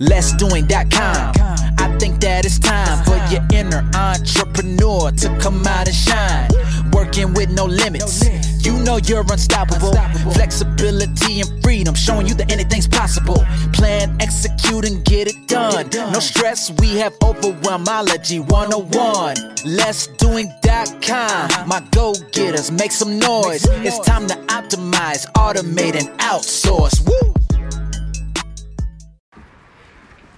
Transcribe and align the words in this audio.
LessDoing.com. 0.00 1.34
I 1.78 1.96
think 1.98 2.20
that 2.20 2.44
it's 2.44 2.58
time 2.58 3.04
for 3.04 3.16
your 3.32 3.46
inner 3.52 3.88
entrepreneur 3.94 5.12
to 5.12 5.38
come 5.38 5.64
out 5.66 5.86
and 5.86 5.94
shine. 5.96 6.50
Working 6.92 7.32
with 7.34 7.50
no 7.50 7.66
limits. 7.66 8.24
You 8.66 8.78
know 8.82 8.96
you're 8.96 9.22
unstoppable. 9.22 9.92
Flexibility 10.32 11.40
and 11.40 11.62
freedom, 11.62 11.94
showing 11.94 12.26
you 12.26 12.34
that 12.34 12.50
anything's 12.50 12.88
possible. 12.88 13.44
Plan, 13.72 14.16
execute, 14.20 14.84
and 14.84 15.04
get 15.04 15.28
it 15.28 15.46
done. 15.46 15.88
No 16.12 16.18
stress, 16.18 16.72
we 16.80 16.96
have 16.96 17.12
overwhelmology 17.20 18.40
101. 18.50 19.36
LessDoing.com. 19.78 21.68
My 21.68 21.80
go 21.92 22.14
getters, 22.32 22.72
make 22.72 22.90
some 22.90 23.18
noise. 23.18 23.64
It's 23.84 24.00
time 24.00 24.26
to 24.26 24.34
optimize, 24.46 25.30
automate, 25.32 25.94
and 25.94 26.08
outsource. 26.18 27.06
Woo! 27.06 27.34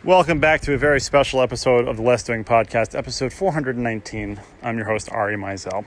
Welcome 0.05 0.39
back 0.39 0.61
to 0.63 0.75
a 0.75 0.77
very 0.77 1.01
special 1.01 1.41
episode 1.41 1.89
of 1.89 1.97
the 1.97 2.03
Less 2.03 2.23
Doing 2.23 2.45
Podcast, 2.45 2.95
episode 2.95 3.33
419. 3.33 4.39
I'm 4.63 4.77
your 4.77 4.85
host, 4.85 5.11
Ari 5.11 5.37
Meisel. 5.37 5.87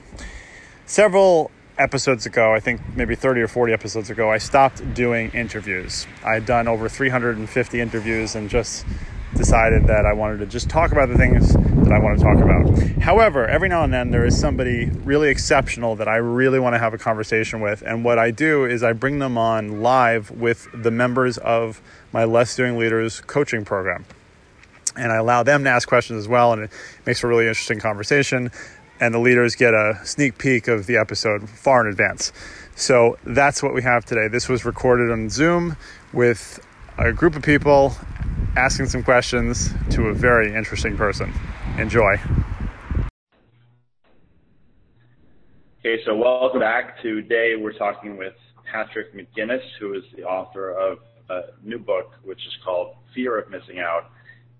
Several 0.87 1.51
episodes 1.77 2.25
ago, 2.25 2.51
I 2.51 2.59
think 2.59 2.81
maybe 2.95 3.13
30 3.13 3.41
or 3.41 3.47
40 3.47 3.73
episodes 3.73 4.09
ago, 4.09 4.31
I 4.31 4.39
stopped 4.39 4.95
doing 4.95 5.29
interviews. 5.33 6.07
I 6.25 6.33
had 6.33 6.47
done 6.47 6.67
over 6.67 6.89
350 6.89 7.79
interviews 7.79 8.33
and 8.33 8.49
just 8.49 8.87
decided 9.35 9.85
that 9.85 10.07
I 10.07 10.13
wanted 10.13 10.39
to 10.39 10.47
just 10.47 10.67
talk 10.67 10.91
about 10.91 11.09
the 11.09 11.17
things 11.17 11.53
that 11.53 11.91
I 11.91 11.99
want 11.99 12.17
to 12.17 12.23
talk 12.23 12.37
about. 12.37 13.03
However, 13.03 13.47
every 13.47 13.69
now 13.69 13.83
and 13.83 13.93
then 13.93 14.09
there 14.09 14.25
is 14.25 14.37
somebody 14.37 14.85
really 15.05 15.29
exceptional 15.29 15.95
that 15.95 16.07
I 16.07 16.15
really 16.15 16.59
want 16.59 16.73
to 16.73 16.79
have 16.79 16.93
a 16.93 16.97
conversation 16.97 17.61
with. 17.61 17.83
And 17.85 18.03
what 18.03 18.17
I 18.17 18.31
do 18.31 18.65
is 18.65 18.83
I 18.83 18.93
bring 18.93 19.19
them 19.19 19.37
on 19.37 19.81
live 19.81 20.31
with 20.31 20.67
the 20.73 20.91
members 20.91 21.37
of 21.37 21.81
my 22.11 22.23
Less 22.23 22.55
Doing 22.55 22.77
Leaders 22.77 23.21
coaching 23.21 23.63
program. 23.63 24.05
And 24.97 25.11
I 25.11 25.17
allow 25.17 25.43
them 25.43 25.63
to 25.63 25.69
ask 25.69 25.87
questions 25.87 26.19
as 26.19 26.27
well, 26.27 26.53
and 26.53 26.63
it 26.63 26.71
makes 27.05 27.19
for 27.19 27.27
a 27.27 27.29
really 27.29 27.47
interesting 27.47 27.79
conversation. 27.79 28.51
And 28.99 29.13
the 29.13 29.19
leaders 29.19 29.55
get 29.55 29.75
a 29.75 29.99
sneak 30.03 30.39
peek 30.39 30.67
of 30.67 30.87
the 30.87 30.97
episode 30.97 31.47
far 31.47 31.85
in 31.85 31.91
advance. 31.91 32.33
So 32.75 33.17
that's 33.23 33.61
what 33.61 33.75
we 33.75 33.83
have 33.83 34.05
today. 34.05 34.27
This 34.27 34.49
was 34.49 34.65
recorded 34.65 35.11
on 35.11 35.29
Zoom 35.29 35.77
with 36.13 36.59
a 36.97 37.13
group 37.13 37.35
of 37.35 37.43
people 37.43 37.93
asking 38.55 38.87
some 38.87 39.03
questions 39.03 39.69
to 39.91 40.07
a 40.07 40.13
very 40.13 40.53
interesting 40.55 40.97
person. 40.97 41.31
Enjoy. 41.77 42.15
Okay, 45.79 46.01
so 46.05 46.15
welcome 46.15 46.59
back. 46.59 46.99
Today 47.01 47.55
we're 47.55 47.77
talking 47.77 48.17
with 48.17 48.33
Patrick 48.71 49.13
McGinnis, 49.13 49.61
who 49.79 49.93
is 49.93 50.03
the 50.15 50.23
author 50.23 50.71
of 50.71 50.97
a 51.29 51.41
new 51.63 51.77
book, 51.77 52.13
which 52.23 52.39
is 52.47 52.57
called 52.65 52.95
Fear 53.13 53.37
of 53.37 53.51
Missing 53.51 53.79
Out. 53.79 54.09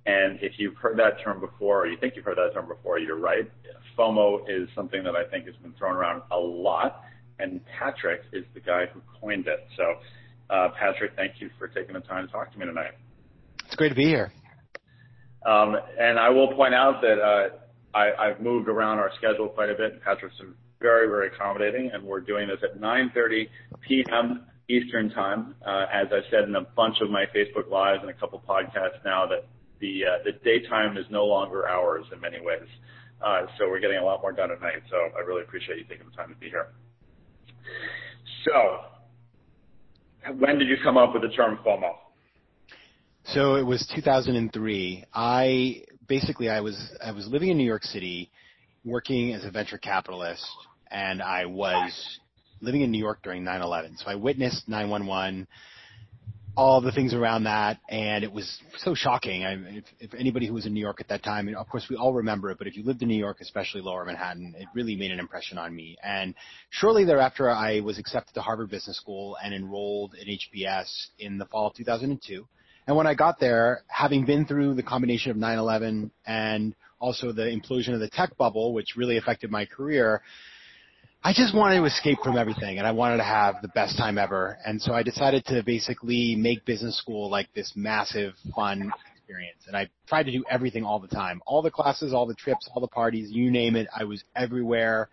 And 0.07 0.39
if 0.41 0.53
you've 0.57 0.77
heard 0.77 0.97
that 0.99 1.21
term 1.21 1.41
before, 1.41 1.81
or 1.81 1.87
you 1.87 1.97
think 1.97 2.15
you've 2.15 2.23
heard 2.23 2.37
that 2.37 2.53
term 2.53 2.69
before, 2.69 2.97
you're 2.97 3.19
right. 3.19 3.51
FOMO 3.97 4.39
is 4.47 4.69
something 4.73 5.03
that 5.03 5.15
I 5.17 5.25
think 5.29 5.45
has 5.47 5.55
been 5.57 5.73
thrown 5.73 5.97
around 5.97 6.21
a 6.31 6.37
lot, 6.37 7.03
and 7.39 7.59
Patrick 7.77 8.21
is 8.31 8.45
the 8.53 8.61
guy 8.61 8.85
who 8.85 9.01
coined 9.19 9.47
it. 9.47 9.67
So, 9.75 9.95
uh, 10.49 10.69
Patrick, 10.79 11.11
thank 11.17 11.41
you 11.41 11.49
for 11.59 11.67
taking 11.67 11.93
the 11.93 11.99
time 11.99 12.25
to 12.25 12.31
talk 12.31 12.53
to 12.53 12.57
me 12.57 12.65
tonight. 12.65 12.91
It's 13.65 13.75
great 13.75 13.89
to 13.89 13.95
be 13.95 14.05
here. 14.05 14.31
Um, 15.45 15.75
and 15.99 16.17
I 16.17 16.29
will 16.29 16.53
point 16.53 16.73
out 16.73 17.01
that 17.01 17.19
uh, 17.19 17.49
I, 17.93 18.29
I've 18.29 18.39
moved 18.39 18.69
around 18.69 18.99
our 18.99 19.11
schedule 19.17 19.49
quite 19.49 19.69
a 19.69 19.75
bit. 19.75 20.01
Patrick's 20.03 20.37
been 20.37 20.53
very, 20.79 21.07
very 21.07 21.27
accommodating, 21.27 21.91
and 21.93 22.01
we're 22.01 22.21
doing 22.21 22.47
this 22.47 22.59
at 22.63 22.79
9:30 22.79 23.49
p.m. 23.81 24.45
Eastern 24.69 25.09
Time. 25.09 25.55
Uh, 25.65 25.85
as 25.91 26.07
I've 26.13 26.23
said 26.31 26.45
in 26.45 26.55
a 26.55 26.61
bunch 26.61 26.97
of 27.01 27.09
my 27.09 27.25
Facebook 27.35 27.69
Lives 27.69 27.99
and 28.01 28.09
a 28.09 28.13
couple 28.13 28.41
podcasts 28.47 29.03
now, 29.03 29.25
that 29.27 29.45
the 29.79 30.03
uh, 30.05 30.23
the 30.23 30.31
daytime 30.43 30.97
is 30.97 31.05
no 31.09 31.25
longer 31.25 31.67
ours 31.67 32.05
in 32.13 32.19
many 32.19 32.39
ways. 32.39 32.67
Uh, 33.21 33.45
so 33.57 33.67
we're 33.67 33.79
getting 33.79 33.97
a 33.97 34.03
lot 34.03 34.21
more 34.21 34.31
done 34.31 34.51
at 34.51 34.61
night. 34.61 34.83
So 34.89 34.97
I 35.17 35.21
really 35.21 35.41
appreciate 35.41 35.77
you 35.77 35.85
taking 35.85 36.05
the 36.09 36.15
time 36.15 36.29
to 36.29 36.35
be 36.35 36.49
here. 36.49 36.67
So, 38.45 40.31
when 40.37 40.59
did 40.59 40.67
you 40.67 40.77
come 40.83 40.97
up 40.97 41.13
with 41.13 41.23
the 41.23 41.29
term 41.29 41.59
FOMO? 41.65 41.93
So 43.33 43.55
it 43.55 43.65
was 43.65 43.85
2003. 43.93 45.05
I 45.13 45.83
basically 46.07 46.49
I 46.49 46.61
was 46.61 46.77
I 47.03 47.11
was 47.11 47.27
living 47.27 47.49
in 47.49 47.57
New 47.57 47.65
York 47.65 47.83
City, 47.83 48.31
working 48.85 49.33
as 49.33 49.43
a 49.43 49.51
venture 49.51 49.77
capitalist, 49.77 50.45
and 50.91 51.21
I 51.21 51.45
was 51.45 52.19
living 52.61 52.81
in 52.81 52.91
New 52.91 52.99
York 52.99 53.19
during 53.23 53.43
9/11. 53.43 53.97
So 53.97 54.05
I 54.07 54.15
witnessed 54.15 54.69
9/11, 54.69 55.45
all 56.57 56.81
the 56.81 56.91
things 56.91 57.13
around 57.13 57.43
that, 57.43 57.79
and 57.87 58.23
it 58.23 58.33
was 58.33 58.59
so 58.77 58.95
shocking. 58.95 59.45
I, 59.45 59.53
if, 59.77 59.83
if 59.99 60.13
anybody 60.15 60.47
who 60.47 60.55
was 60.55 60.65
in 60.65 60.73
New 60.73 60.81
York 60.81 60.99
at 60.99 61.07
that 61.09 61.23
time, 61.23 61.47
and 61.47 61.55
of 61.55 61.69
course 61.69 61.85
we 61.87 61.95
all 61.95 62.13
remember 62.13 62.49
it, 62.49 62.57
but 62.57 62.65
if 62.65 62.75
you 62.75 62.83
lived 62.83 63.03
in 63.03 63.07
New 63.07 63.17
York, 63.17 63.37
especially 63.41 63.79
Lower 63.79 64.03
Manhattan, 64.03 64.55
it 64.57 64.67
really 64.73 64.95
made 64.95 65.11
an 65.11 65.19
impression 65.19 65.59
on 65.59 65.75
me. 65.75 65.97
And 66.03 66.33
shortly 66.71 67.05
thereafter, 67.05 67.47
I 67.51 67.81
was 67.81 67.99
accepted 67.99 68.33
to 68.33 68.41
Harvard 68.41 68.71
Business 68.71 68.97
School 68.97 69.37
and 69.41 69.53
enrolled 69.53 70.15
in 70.15 70.27
HBS 70.27 70.87
in 71.19 71.37
the 71.37 71.45
fall 71.45 71.67
of 71.67 71.75
2002. 71.75 72.47
And 72.87 72.97
when 72.97 73.05
I 73.05 73.13
got 73.13 73.39
there, 73.39 73.83
having 73.87 74.25
been 74.25 74.47
through 74.47 74.73
the 74.73 74.83
combination 74.83 75.29
of 75.29 75.37
9/11 75.37 76.09
and 76.25 76.73
also 76.99 77.31
the 77.31 77.43
implosion 77.43 77.93
of 77.93 77.99
the 77.99 78.09
tech 78.09 78.35
bubble, 78.35 78.73
which 78.73 78.95
really 78.95 79.17
affected 79.17 79.51
my 79.51 79.65
career, 79.65 80.23
I 81.23 81.33
just 81.33 81.53
wanted 81.53 81.79
to 81.79 81.85
escape 81.85 82.19
from 82.23 82.37
everything 82.37 82.77
and 82.77 82.87
I 82.87 82.91
wanted 82.91 83.17
to 83.17 83.23
have 83.23 83.55
the 83.61 83.67
best 83.69 83.97
time 83.97 84.17
ever. 84.17 84.57
And 84.65 84.81
so 84.81 84.93
I 84.93 85.03
decided 85.03 85.45
to 85.45 85.63
basically 85.63 86.35
make 86.37 86.63
business 86.63 86.97
school 86.97 87.29
like 87.29 87.53
this 87.53 87.73
massive 87.75 88.33
fun 88.55 88.91
experience. 89.15 89.63
And 89.67 89.75
I 89.75 89.89
tried 90.07 90.23
to 90.23 90.31
do 90.31 90.45
everything 90.49 90.85
all 90.85 90.99
the 90.99 91.07
time. 91.07 91.41
All 91.45 91.61
the 91.61 91.71
classes, 91.71 92.13
all 92.13 92.27
the 92.27 92.35
trips, 92.35 92.69
all 92.73 92.81
the 92.81 92.87
parties, 92.87 93.29
you 93.31 93.51
name 93.51 93.75
it. 93.75 93.87
I 93.95 94.05
was 94.05 94.23
everywhere. 94.35 95.09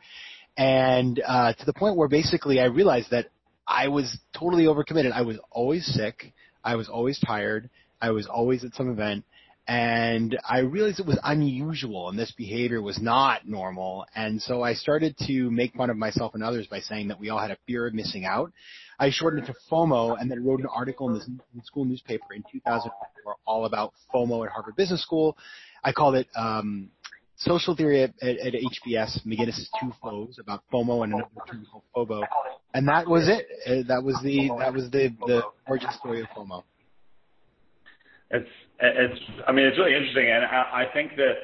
And 0.57 1.21
uh, 1.27 1.55
to 1.55 1.67
the 1.67 1.73
point 1.73 1.97
where 1.97 2.09
basically 2.09 2.61
I 2.61 2.67
realized 2.67 3.11
that 3.11 3.31
I 3.67 3.89
was 3.89 4.17
totally 4.39 4.65
overcommitted. 4.65 5.11
I 5.13 5.23
was 5.23 5.39
always 5.51 5.87
sick. 5.87 6.33
I 6.63 6.77
was 6.77 6.89
always 6.89 7.19
tired. 7.19 7.71
I 8.01 8.11
was 8.11 8.27
always 8.27 8.65
at 8.65 8.75
some 8.75 8.91
event. 8.91 9.25
And 9.67 10.39
I 10.47 10.59
realized 10.59 11.01
it 11.01 11.07
was 11.07 11.19
unusual 11.25 12.11
and 12.11 12.19
this 12.19 12.33
behavior 12.33 12.83
was 12.83 13.01
not 13.01 13.49
normal. 13.49 14.05
And 14.15 14.41
so 14.41 14.63
I 14.63 14.75
started 14.75 15.17
to 15.27 15.51
make 15.51 15.75
fun 15.75 15.89
of 15.89 15.97
myself 15.97 16.35
and 16.35 16.43
others 16.43 16.67
by 16.67 16.81
saying 16.81 17.09
that 17.09 17.19
we 17.19 17.31
all 17.31 17.39
had 17.39 17.51
a 17.51 17.57
fear 17.67 17.87
of 17.87 17.95
missing 17.95 18.27
out. 18.27 18.53
I 18.99 19.11
shortened 19.11 19.45
it 19.45 19.47
to 19.47 19.55
FOMO 19.71 20.21
and 20.21 20.31
then 20.31 20.45
wrote 20.45 20.61
an 20.61 20.67
article 20.67 21.09
in 21.09 21.15
the 21.55 21.63
school 21.65 21.87
newspaper 21.87 22.35
in 22.35 22.45
2004 22.53 23.37
all 23.47 23.65
about 23.65 23.95
FOMO 24.15 24.45
at 24.45 24.53
Harvard 24.53 24.77
Business 24.77 25.03
School. 25.03 25.37
I 25.83 25.93
called 25.93 26.15
it 26.15 26.29
um, 26.37 26.91
Social 27.37 27.75
Theory 27.75 28.03
at, 28.03 28.11
at, 28.23 28.37
at 28.39 28.53
HBS, 28.53 29.27
McGinnis's 29.27 29.71
Two 29.81 29.93
FOs 30.03 30.39
about 30.39 30.63
FOMO 30.73 31.05
and 31.05 31.15
another 31.15 31.31
term 31.49 31.67
called 31.71 31.85
FOBO. 31.97 32.23
And 32.75 32.89
that 32.89 33.09
was 33.09 33.29
it. 33.29 33.47
Uh, 33.67 33.87
that 33.89 34.03
was 34.03 34.19
the 34.23 34.51
that 34.59 34.73
was 34.73 34.91
the 34.91 35.15
the 35.27 35.43
origin 35.67 35.91
story 35.99 36.21
of 36.21 36.29
FOMO. 36.37 36.63
It's 38.35 38.49
it's 38.81 39.21
I 39.47 39.53
mean 39.53 39.67
it's 39.67 39.79
really 39.79 39.95
interesting, 39.95 40.29
and 40.31 40.45
I, 40.45 40.85
I 40.85 40.93
think 40.93 41.17
that 41.17 41.35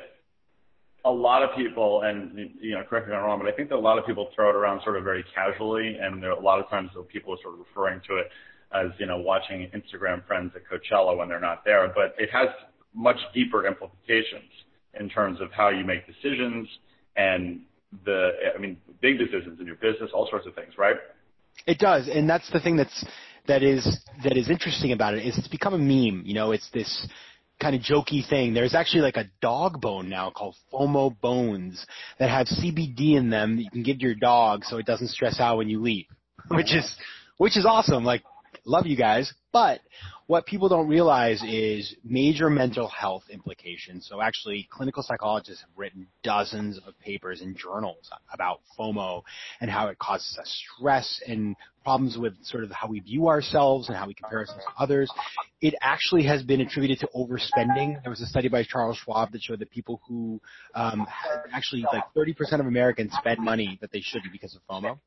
a 1.04 1.10
lot 1.10 1.42
of 1.42 1.50
people, 1.56 2.02
and 2.02 2.50
you 2.60 2.74
know, 2.74 2.82
correct 2.88 3.06
me 3.06 3.14
if 3.14 3.18
I'm 3.18 3.24
wrong, 3.24 3.38
but 3.38 3.48
I 3.48 3.56
think 3.56 3.70
that 3.70 3.76
a 3.76 3.78
lot 3.78 3.98
of 3.98 4.06
people 4.06 4.28
throw 4.34 4.50
it 4.50 4.56
around 4.56 4.82
sort 4.82 4.96
of 4.96 5.04
very 5.04 5.24
casually, 5.34 5.96
and 6.00 6.22
there 6.22 6.30
are 6.30 6.38
a 6.38 6.42
lot 6.42 6.60
of 6.60 6.68
times 6.68 6.90
people 7.08 7.32
are 7.32 7.38
sort 7.42 7.54
of 7.54 7.60
referring 7.60 8.00
to 8.08 8.16
it 8.16 8.28
as 8.72 8.90
you 8.98 9.06
know 9.06 9.18
watching 9.18 9.70
Instagram 9.74 10.26
friends 10.26 10.52
at 10.54 10.62
Coachella 10.66 11.16
when 11.16 11.28
they're 11.28 11.40
not 11.40 11.64
there, 11.64 11.90
but 11.94 12.14
it 12.18 12.28
has 12.32 12.48
much 12.94 13.18
deeper 13.34 13.66
implications 13.66 14.50
in 14.98 15.08
terms 15.08 15.40
of 15.40 15.50
how 15.52 15.68
you 15.68 15.84
make 15.84 16.06
decisions 16.06 16.68
and 17.16 17.60
the 18.04 18.30
I 18.54 18.58
mean 18.58 18.76
big 19.00 19.18
decisions 19.18 19.60
in 19.60 19.66
your 19.66 19.76
business, 19.76 20.10
all 20.12 20.28
sorts 20.28 20.46
of 20.46 20.54
things, 20.54 20.74
right? 20.76 20.96
It 21.66 21.78
does, 21.78 22.08
and 22.12 22.28
that's 22.28 22.50
the 22.50 22.60
thing 22.60 22.76
that's 22.76 23.04
that 23.46 23.62
is 23.62 23.98
that 24.22 24.36
is 24.36 24.48
interesting 24.50 24.92
about 24.92 25.14
it 25.14 25.26
is 25.26 25.38
it's 25.38 25.48
become 25.48 25.74
a 25.74 25.78
meme. 25.78 26.22
You 26.24 26.34
know, 26.34 26.52
it's 26.52 26.68
this 26.70 27.06
kind 27.60 27.74
of 27.74 27.82
jokey 27.82 28.26
thing. 28.28 28.54
There's 28.54 28.74
actually 28.74 29.02
like 29.02 29.16
a 29.16 29.26
dog 29.40 29.80
bone 29.80 30.08
now 30.08 30.30
called 30.30 30.56
FOMO 30.72 31.20
bones 31.20 31.84
that 32.18 32.30
have 32.30 32.46
CBD 32.46 33.16
in 33.16 33.30
them 33.30 33.56
that 33.56 33.62
you 33.62 33.70
can 33.70 33.82
give 33.82 34.00
your 34.00 34.14
dog 34.14 34.64
so 34.64 34.78
it 34.78 34.86
doesn't 34.86 35.08
stress 35.08 35.40
out 35.40 35.58
when 35.58 35.68
you 35.68 35.80
leave, 35.80 36.06
which 36.48 36.74
is 36.74 36.94
which 37.36 37.56
is 37.56 37.66
awesome. 37.66 38.04
Like, 38.04 38.22
love 38.64 38.86
you 38.86 38.96
guys, 38.96 39.32
but 39.52 39.80
what 40.30 40.46
people 40.46 40.68
don't 40.68 40.86
realize 40.86 41.42
is 41.42 41.96
major 42.04 42.48
mental 42.48 42.86
health 42.86 43.24
implications. 43.30 44.06
So 44.08 44.20
actually, 44.20 44.68
clinical 44.70 45.02
psychologists 45.02 45.62
have 45.62 45.70
written 45.76 46.06
dozens 46.22 46.78
of 46.86 46.96
papers 47.00 47.40
in 47.42 47.56
journals 47.56 48.08
about 48.32 48.60
FOMO 48.78 49.22
and 49.60 49.68
how 49.68 49.88
it 49.88 49.98
causes 49.98 50.38
us 50.40 50.62
stress 50.76 51.20
and 51.26 51.56
problems 51.82 52.16
with 52.16 52.34
sort 52.44 52.62
of 52.62 52.70
how 52.70 52.86
we 52.86 53.00
view 53.00 53.26
ourselves 53.26 53.88
and 53.88 53.96
how 53.96 54.06
we 54.06 54.14
compare 54.14 54.38
ourselves 54.38 54.62
to 54.64 54.82
others. 54.82 55.10
It 55.60 55.74
actually 55.82 56.22
has 56.24 56.44
been 56.44 56.60
attributed 56.60 57.00
to 57.00 57.08
overspending. 57.16 58.00
There 58.02 58.10
was 58.10 58.20
a 58.20 58.26
study 58.26 58.46
by 58.46 58.62
Charles 58.62 58.98
Schwab 58.98 59.32
that 59.32 59.42
showed 59.42 59.58
that 59.58 59.70
people 59.72 60.00
who 60.06 60.40
um, 60.76 61.08
actually 61.52 61.84
like 61.92 62.04
30% 62.16 62.60
of 62.60 62.66
Americans 62.66 63.12
spend 63.18 63.40
money 63.40 63.78
that 63.80 63.90
they 63.90 64.00
shouldn't 64.00 64.30
because 64.30 64.54
of 64.54 64.62
FOMO. 64.70 65.00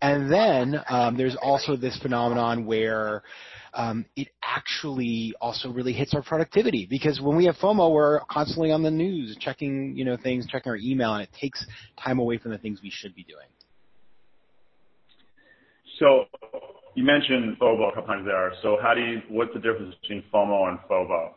And 0.00 0.32
then 0.32 0.80
um, 0.88 1.16
there's 1.16 1.36
also 1.36 1.76
this 1.76 1.98
phenomenon 1.98 2.64
where 2.64 3.22
um, 3.74 4.04
it 4.16 4.28
actually 4.42 5.34
also 5.40 5.70
really 5.70 5.92
hits 5.92 6.14
our 6.14 6.22
productivity 6.22 6.86
because 6.88 7.20
when 7.20 7.36
we 7.36 7.46
have 7.46 7.56
FOMO, 7.56 7.92
we're 7.92 8.20
constantly 8.30 8.72
on 8.72 8.82
the 8.82 8.90
news, 8.90 9.36
checking 9.40 9.96
you 9.96 10.04
know 10.04 10.16
things, 10.16 10.46
checking 10.46 10.70
our 10.70 10.76
email, 10.76 11.14
and 11.14 11.22
it 11.22 11.30
takes 11.38 11.64
time 12.02 12.18
away 12.18 12.38
from 12.38 12.50
the 12.50 12.58
things 12.58 12.80
we 12.82 12.90
should 12.90 13.14
be 13.14 13.24
doing. 13.24 13.46
So 15.98 16.24
you 16.94 17.04
mentioned 17.04 17.58
FOBO 17.58 17.90
a 17.90 17.94
couple 17.94 18.08
times 18.08 18.26
there. 18.26 18.52
So 18.62 18.78
how 18.82 18.94
do 18.94 19.00
you? 19.00 19.22
What's 19.28 19.52
the 19.54 19.60
difference 19.60 19.94
between 20.02 20.24
FOMO 20.32 20.68
and 20.68 20.78
FOBO? 20.90 21.32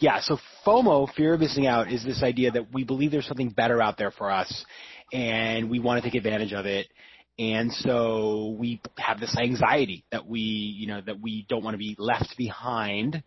Yeah, 0.00 0.20
so 0.20 0.38
FOMO, 0.64 1.12
fear 1.14 1.34
of 1.34 1.40
missing 1.40 1.66
out, 1.66 1.90
is 1.90 2.04
this 2.04 2.22
idea 2.22 2.52
that 2.52 2.72
we 2.72 2.84
believe 2.84 3.10
there's 3.10 3.26
something 3.26 3.50
better 3.50 3.82
out 3.82 3.98
there 3.98 4.12
for 4.12 4.30
us, 4.30 4.64
and 5.12 5.68
we 5.68 5.80
want 5.80 6.02
to 6.02 6.08
take 6.08 6.16
advantage 6.16 6.52
of 6.52 6.66
it. 6.66 6.86
And 7.38 7.72
so 7.72 8.56
we 8.58 8.80
have 8.98 9.20
this 9.20 9.36
anxiety 9.38 10.04
that 10.10 10.26
we, 10.26 10.40
you 10.40 10.88
know, 10.88 11.00
that 11.00 11.20
we 11.20 11.46
don't 11.48 11.62
want 11.62 11.74
to 11.74 11.78
be 11.78 11.94
left 11.98 12.36
behind 12.36 13.22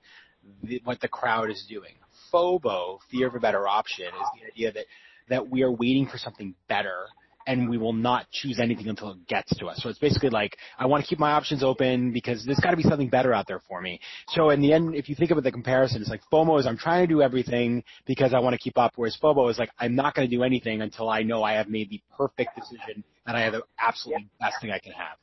the, 0.64 0.82
what 0.84 1.00
the 1.00 1.08
crowd 1.08 1.50
is 1.50 1.66
doing. 1.70 1.94
FOBO, 2.34 3.00
fear 3.10 3.28
of 3.28 3.36
a 3.36 3.40
better 3.40 3.68
option, 3.68 4.08
is 4.08 4.28
the 4.40 4.52
idea 4.52 4.72
that 4.74 4.86
that 5.30 5.50
we 5.50 5.64
are 5.64 5.72
waiting 5.72 6.08
for 6.08 6.18
something 6.18 6.56
better 6.68 7.06
and 7.48 7.70
we 7.70 7.78
will 7.78 7.94
not 7.94 8.30
choose 8.32 8.60
anything 8.60 8.88
until 8.88 9.12
it 9.12 9.28
gets 9.28 9.56
to 9.58 9.68
us. 9.68 9.82
So 9.82 9.90
it's 9.90 10.00
basically 10.00 10.30
like, 10.30 10.58
I 10.78 10.86
want 10.86 11.04
to 11.04 11.08
keep 11.08 11.20
my 11.20 11.32
options 11.32 11.64
open 11.64 12.12
because 12.12 12.46
there's 12.46 12.60
got 12.60 12.72
to 12.72 12.78
be 12.78 12.84
something 12.84 13.10
better 13.10 13.34
out 13.34 13.48
there 13.48 13.62
for 13.68 13.82
me. 13.82 14.00
So 14.30 14.50
in 14.50 14.62
the 14.62 14.74
end, 14.74 14.96
if 14.96 15.10
you 15.10 15.16
think 15.16 15.32
about 15.32 15.44
the 15.44 15.52
comparison, 15.52 16.02
it's 16.02 16.10
like 16.10 16.22
FOMO 16.32 16.60
is 16.60 16.66
I'm 16.66 16.78
trying 16.78 17.08
to 17.08 17.14
do 17.14 17.22
everything 17.22 17.84
because 18.06 18.34
I 18.34 18.40
want 18.40 18.54
to 18.54 18.60
keep 18.60 18.78
up, 18.78 18.94
whereas 18.96 19.18
FOBO 19.22 19.50
is 19.50 19.58
like, 19.58 19.72
I'm 19.80 19.96
not 19.96 20.16
going 20.16 20.30
to 20.30 20.36
do 20.36 20.44
anything 20.44 20.82
until 20.82 21.10
I 21.10 21.24
know 21.24 21.44
I 21.44 21.54
have 21.54 21.70
made 21.70 21.90
the 21.90 22.02
perfect 22.18 22.56
decision 22.56 23.04
and 23.26 23.38
I 23.38 23.42
have 23.42 23.54
the 23.54 23.64
absolutely 23.80 24.28
best 24.40 24.56
thing 24.62 24.72
I 24.72 24.80
can 24.80 24.94
have. 24.94 25.18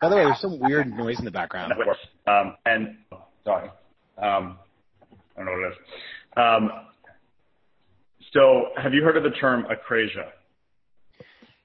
By 0.00 0.08
the 0.08 0.16
way, 0.16 0.24
there's 0.24 0.40
some 0.40 0.58
weird 0.58 0.90
noise 0.90 1.18
in 1.18 1.26
the 1.26 1.30
background. 1.30 1.74
Um, 2.26 2.56
and 2.64 2.96
sorry. 3.44 3.70
Um, 4.22 4.58
I 5.36 5.38
don't 5.38 5.46
know 5.46 5.52
what 5.52 5.60
it 5.60 5.72
is. 5.72 5.78
Um, 6.36 6.70
so, 8.32 8.66
have 8.76 8.94
you 8.94 9.02
heard 9.02 9.16
of 9.16 9.24
the 9.24 9.30
term 9.30 9.64
acrasia? 9.64 10.28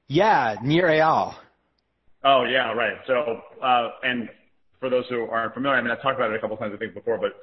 Yeah, 0.07 0.55
Nir 0.63 0.87
Eyal. 0.87 1.35
Oh 2.23 2.43
yeah, 2.43 2.73
right. 2.73 2.97
So, 3.05 3.41
uh, 3.61 3.89
and 4.03 4.29
for 4.79 4.89
those 4.89 5.05
who 5.09 5.25
aren't 5.25 5.53
familiar, 5.53 5.77
I 5.77 5.81
mean, 5.81 5.91
I've 5.91 6.01
talked 6.01 6.17
about 6.17 6.31
it 6.31 6.35
a 6.35 6.39
couple 6.39 6.57
times 6.57 6.73
I 6.75 6.77
think 6.77 6.93
before, 6.93 7.19
but 7.19 7.33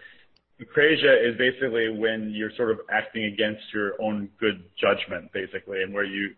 acrasia 0.61 1.29
is 1.29 1.37
basically 1.39 1.97
when 1.97 2.33
you're 2.35 2.51
sort 2.57 2.71
of 2.71 2.81
acting 2.91 3.25
against 3.25 3.63
your 3.73 4.01
own 4.03 4.29
good 4.41 4.65
judgment, 4.81 5.33
basically, 5.33 5.83
and 5.83 5.95
where 5.95 6.05
you 6.05 6.31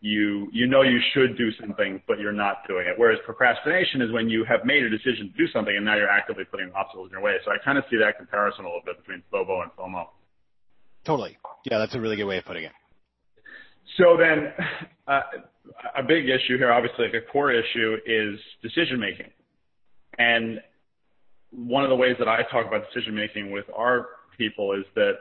you 0.00 0.48
you 0.52 0.66
know 0.66 0.82
you 0.82 1.00
should 1.14 1.36
do 1.36 1.50
something, 1.60 2.02
but 2.06 2.18
you're 2.18 2.32
not 2.32 2.66
doing 2.68 2.86
it. 2.86 2.94
Whereas 2.96 3.18
procrastination 3.24 4.02
is 4.02 4.12
when 4.12 4.28
you 4.28 4.44
have 4.44 4.64
made 4.64 4.82
a 4.82 4.90
decision 4.90 5.32
to 5.32 5.36
do 5.36 5.50
something 5.52 5.74
and 5.74 5.84
now 5.84 5.96
you're 5.96 6.08
actively 6.08 6.44
putting 6.44 6.70
obstacles 6.74 7.08
in 7.08 7.12
your 7.12 7.22
way. 7.22 7.36
So 7.44 7.50
I 7.50 7.56
kind 7.64 7.78
of 7.78 7.84
see 7.90 7.96
that 7.96 8.18
comparison 8.18 8.64
a 8.64 8.68
little 8.68 8.82
bit 8.84 8.98
between 8.98 9.22
FOBO 9.32 9.62
and 9.62 9.70
FOMO. 9.72 10.06
Totally. 11.04 11.38
Yeah, 11.64 11.78
that's 11.78 11.94
a 11.94 12.00
really 12.00 12.16
good 12.16 12.24
way 12.24 12.38
of 12.38 12.44
putting 12.44 12.64
it. 12.64 12.72
So 13.96 14.16
then, 14.18 14.52
uh, 15.06 15.20
a 15.96 16.02
big 16.02 16.28
issue 16.28 16.58
here, 16.58 16.72
obviously, 16.72 17.06
like 17.06 17.14
a 17.14 17.32
core 17.32 17.52
issue, 17.52 17.96
is 18.04 18.38
decision 18.62 19.00
making. 19.00 19.30
And 20.18 20.60
one 21.50 21.84
of 21.84 21.90
the 21.90 21.96
ways 21.96 22.16
that 22.18 22.28
I 22.28 22.42
talk 22.50 22.66
about 22.66 22.82
decision 22.92 23.14
making 23.14 23.50
with 23.50 23.64
our 23.74 24.08
people 24.36 24.72
is 24.72 24.84
that 24.94 25.12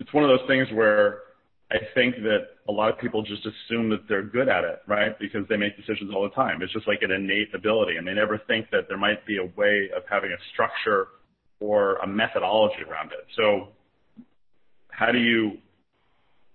it's 0.00 0.12
one 0.12 0.24
of 0.24 0.30
those 0.30 0.46
things 0.48 0.66
where 0.72 1.20
I 1.70 1.76
think 1.94 2.16
that 2.22 2.48
a 2.66 2.72
lot 2.72 2.90
of 2.90 2.98
people 2.98 3.22
just 3.22 3.44
assume 3.44 3.90
that 3.90 4.08
they're 4.08 4.22
good 4.22 4.48
at 4.48 4.64
it, 4.64 4.80
right? 4.86 5.18
Because 5.18 5.46
they 5.48 5.56
make 5.56 5.76
decisions 5.76 6.10
all 6.14 6.22
the 6.22 6.34
time. 6.34 6.62
It's 6.62 6.72
just 6.72 6.88
like 6.88 7.02
an 7.02 7.10
innate 7.10 7.54
ability, 7.54 7.96
and 7.96 8.06
they 8.06 8.14
never 8.14 8.40
think 8.46 8.70
that 8.70 8.88
there 8.88 8.96
might 8.96 9.26
be 9.26 9.36
a 9.36 9.44
way 9.44 9.90
of 9.94 10.02
having 10.08 10.32
a 10.32 10.36
structure 10.52 11.08
or 11.60 11.96
a 11.96 12.06
methodology 12.06 12.82
around 12.88 13.12
it. 13.12 13.26
So, 13.36 13.68
how 14.88 15.12
do 15.12 15.18
you 15.18 15.58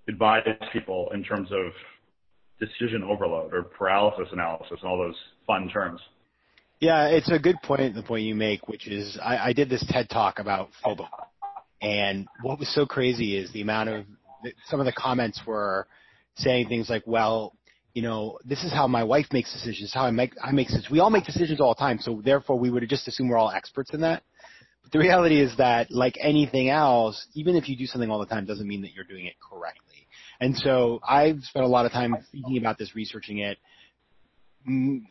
advise 0.07 0.47
people 0.71 1.09
in 1.13 1.23
terms 1.23 1.49
of 1.51 1.71
decision 2.59 3.03
overload 3.03 3.53
or 3.53 3.63
paralysis 3.63 4.27
analysis 4.31 4.77
and 4.81 4.89
all 4.89 4.97
those 4.97 5.15
fun 5.45 5.69
terms? 5.69 5.99
Yeah, 6.79 7.07
it's 7.07 7.31
a 7.31 7.39
good 7.39 7.55
point, 7.63 7.93
the 7.95 8.03
point 8.03 8.23
you 8.23 8.35
make, 8.35 8.67
which 8.67 8.87
is 8.87 9.17
I, 9.23 9.49
I 9.49 9.53
did 9.53 9.69
this 9.69 9.85
TED 9.89 10.09
talk 10.09 10.39
about 10.39 10.69
FOBO. 10.83 11.07
And 11.81 12.27
what 12.41 12.59
was 12.59 12.73
so 12.73 12.85
crazy 12.85 13.37
is 13.37 13.51
the 13.53 13.61
amount 13.61 13.89
of 13.89 14.05
some 14.65 14.79
of 14.79 14.85
the 14.85 14.91
comments 14.91 15.41
were 15.45 15.87
saying 16.35 16.67
things 16.67 16.89
like, 16.89 17.03
well, 17.05 17.53
you 17.93 18.01
know, 18.01 18.39
this 18.43 18.63
is 18.63 18.71
how 18.71 18.87
my 18.87 19.03
wife 19.03 19.27
makes 19.31 19.53
decisions, 19.53 19.93
how 19.93 20.05
I 20.05 20.11
make, 20.11 20.33
I 20.43 20.51
make 20.51 20.67
decisions. 20.67 20.89
We 20.91 20.99
all 20.99 21.11
make 21.11 21.25
decisions 21.25 21.61
all 21.61 21.75
the 21.75 21.79
time, 21.79 21.99
so 21.99 22.21
therefore 22.23 22.57
we 22.57 22.71
would 22.71 22.87
just 22.89 23.07
assume 23.07 23.29
we're 23.29 23.37
all 23.37 23.51
experts 23.51 23.91
in 23.93 24.01
that. 24.01 24.23
But 24.81 24.91
the 24.91 24.99
reality 24.99 25.39
is 25.39 25.55
that, 25.57 25.91
like 25.91 26.15
anything 26.19 26.69
else, 26.69 27.27
even 27.33 27.55
if 27.55 27.69
you 27.69 27.77
do 27.77 27.85
something 27.85 28.09
all 28.09 28.19
the 28.19 28.25
time, 28.25 28.45
doesn't 28.45 28.67
mean 28.67 28.81
that 28.81 28.93
you're 28.93 29.05
doing 29.05 29.27
it 29.27 29.35
correctly. 29.39 30.07
And 30.39 30.57
so 30.57 30.99
I've 31.07 31.39
spent 31.43 31.65
a 31.65 31.69
lot 31.69 31.85
of 31.85 31.91
time 31.91 32.15
thinking 32.31 32.57
about 32.57 32.77
this, 32.77 32.95
researching 32.95 33.39
it. 33.39 33.57
Mm, 34.67 35.03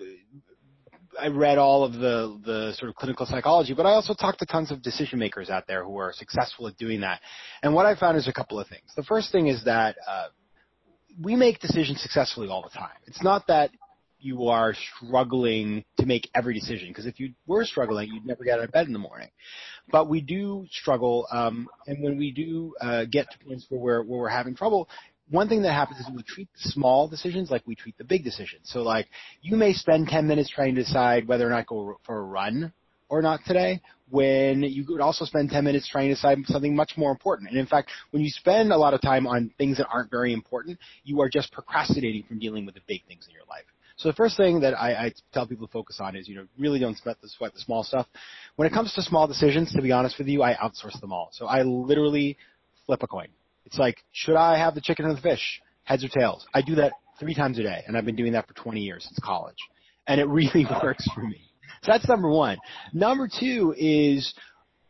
I 1.20 1.28
read 1.28 1.58
all 1.58 1.84
of 1.84 1.94
the 1.94 2.40
the 2.44 2.72
sort 2.78 2.88
of 2.88 2.96
clinical 2.96 3.26
psychology, 3.26 3.74
but 3.74 3.86
I 3.86 3.90
also 3.90 4.14
talked 4.14 4.38
to 4.40 4.46
tons 4.46 4.70
of 4.70 4.82
decision 4.82 5.18
makers 5.18 5.50
out 5.50 5.66
there 5.66 5.84
who 5.84 5.96
are 5.98 6.12
successful 6.12 6.66
at 6.68 6.76
doing 6.76 7.00
that. 7.00 7.20
And 7.62 7.74
what 7.74 7.86
I 7.86 7.94
found 7.94 8.16
is 8.16 8.28
a 8.28 8.32
couple 8.32 8.58
of 8.58 8.68
things. 8.68 8.92
The 8.96 9.02
first 9.02 9.30
thing 9.32 9.48
is 9.48 9.64
that 9.64 9.96
uh, 10.08 10.28
we 11.20 11.36
make 11.36 11.60
decisions 11.60 12.00
successfully 12.00 12.48
all 12.48 12.62
the 12.62 12.76
time. 12.76 12.96
It's 13.06 13.22
not 13.22 13.46
that 13.48 13.70
you 14.22 14.48
are 14.48 14.74
struggling 14.74 15.84
to 15.98 16.06
make 16.06 16.30
every 16.34 16.54
decision 16.54 16.88
because 16.88 17.06
if 17.06 17.18
you 17.18 17.32
were 17.46 17.64
struggling, 17.64 18.08
you'd 18.12 18.24
never 18.24 18.44
get 18.44 18.58
out 18.58 18.64
of 18.64 18.72
bed 18.72 18.86
in 18.86 18.92
the 18.92 18.98
morning. 18.98 19.28
But 19.90 20.08
we 20.08 20.20
do 20.20 20.66
struggle, 20.70 21.26
um, 21.32 21.68
and 21.88 22.02
when 22.02 22.16
we 22.16 22.30
do 22.30 22.72
uh, 22.80 23.04
get 23.10 23.26
to 23.32 23.38
points 23.44 23.66
where 23.68 23.80
we're 23.80 24.02
where 24.04 24.20
we're 24.20 24.28
having 24.28 24.54
trouble, 24.54 24.88
one 25.30 25.48
thing 25.48 25.62
that 25.62 25.72
happens 25.72 26.00
is 26.00 26.06
we 26.14 26.22
treat 26.22 26.48
small 26.56 27.08
decisions 27.08 27.50
like 27.50 27.62
we 27.66 27.74
treat 27.74 27.96
the 27.98 28.04
big 28.04 28.24
decisions. 28.24 28.62
So 28.64 28.82
like 28.82 29.06
you 29.40 29.56
may 29.56 29.72
spend 29.72 30.08
10 30.08 30.26
minutes 30.26 30.50
trying 30.50 30.74
to 30.74 30.82
decide 30.82 31.26
whether 31.26 31.46
or 31.46 31.50
not 31.50 31.66
go 31.66 31.98
for 32.04 32.18
a 32.18 32.22
run 32.22 32.72
or 33.08 33.22
not 33.22 33.40
today 33.46 33.80
when 34.10 34.62
you 34.62 34.84
could 34.84 35.00
also 35.00 35.24
spend 35.24 35.50
10 35.50 35.64
minutes 35.64 35.88
trying 35.88 36.08
to 36.08 36.14
decide 36.14 36.38
something 36.46 36.76
much 36.76 36.92
more 36.96 37.10
important. 37.10 37.48
And 37.48 37.58
in 37.58 37.66
fact, 37.66 37.90
when 38.10 38.22
you 38.22 38.28
spend 38.28 38.72
a 38.72 38.76
lot 38.76 38.94
of 38.94 39.00
time 39.00 39.26
on 39.26 39.50
things 39.56 39.78
that 39.78 39.86
aren't 39.92 40.10
very 40.10 40.32
important, 40.32 40.78
you 41.04 41.20
are 41.22 41.28
just 41.30 41.50
procrastinating 41.52 42.24
from 42.24 42.38
dealing 42.38 42.66
with 42.66 42.74
the 42.74 42.82
big 42.86 43.02
things 43.06 43.26
in 43.26 43.34
your 43.34 43.44
life. 43.48 43.64
So 43.96 44.08
the 44.08 44.14
first 44.14 44.36
thing 44.36 44.60
that 44.60 44.74
I, 44.74 44.92
I 44.92 45.12
tell 45.32 45.46
people 45.46 45.66
to 45.66 45.72
focus 45.72 45.98
on 46.00 46.16
is, 46.16 46.28
you 46.28 46.34
know, 46.34 46.46
really 46.58 46.78
don't 46.78 46.96
sweat 46.98 47.16
the 47.22 47.28
sweat 47.28 47.54
the 47.54 47.60
small 47.60 47.84
stuff. 47.84 48.06
When 48.56 48.66
it 48.66 48.72
comes 48.72 48.92
to 48.94 49.02
small 49.02 49.26
decisions, 49.26 49.72
to 49.72 49.82
be 49.82 49.92
honest 49.92 50.18
with 50.18 50.28
you, 50.28 50.42
I 50.42 50.54
outsource 50.54 51.00
them 51.00 51.12
all. 51.12 51.30
So 51.32 51.46
I 51.46 51.62
literally 51.62 52.36
flip 52.86 53.02
a 53.02 53.06
coin. 53.06 53.28
It's 53.66 53.78
like, 53.78 53.96
should 54.12 54.36
I 54.36 54.58
have 54.58 54.74
the 54.74 54.80
chicken 54.80 55.06
or 55.06 55.14
the 55.14 55.20
fish? 55.20 55.60
Heads 55.84 56.04
or 56.04 56.08
tails? 56.08 56.46
I 56.54 56.62
do 56.62 56.76
that 56.76 56.92
three 57.18 57.34
times 57.34 57.58
a 57.58 57.62
day, 57.62 57.82
and 57.86 57.96
I've 57.96 58.04
been 58.04 58.16
doing 58.16 58.32
that 58.32 58.46
for 58.46 58.54
20 58.54 58.80
years 58.80 59.04
since 59.04 59.18
college. 59.22 59.56
And 60.06 60.20
it 60.20 60.28
really 60.28 60.66
works 60.82 61.06
for 61.14 61.22
me. 61.22 61.40
So 61.82 61.92
that's 61.92 62.08
number 62.08 62.30
one. 62.30 62.58
Number 62.92 63.28
two 63.28 63.74
is 63.76 64.32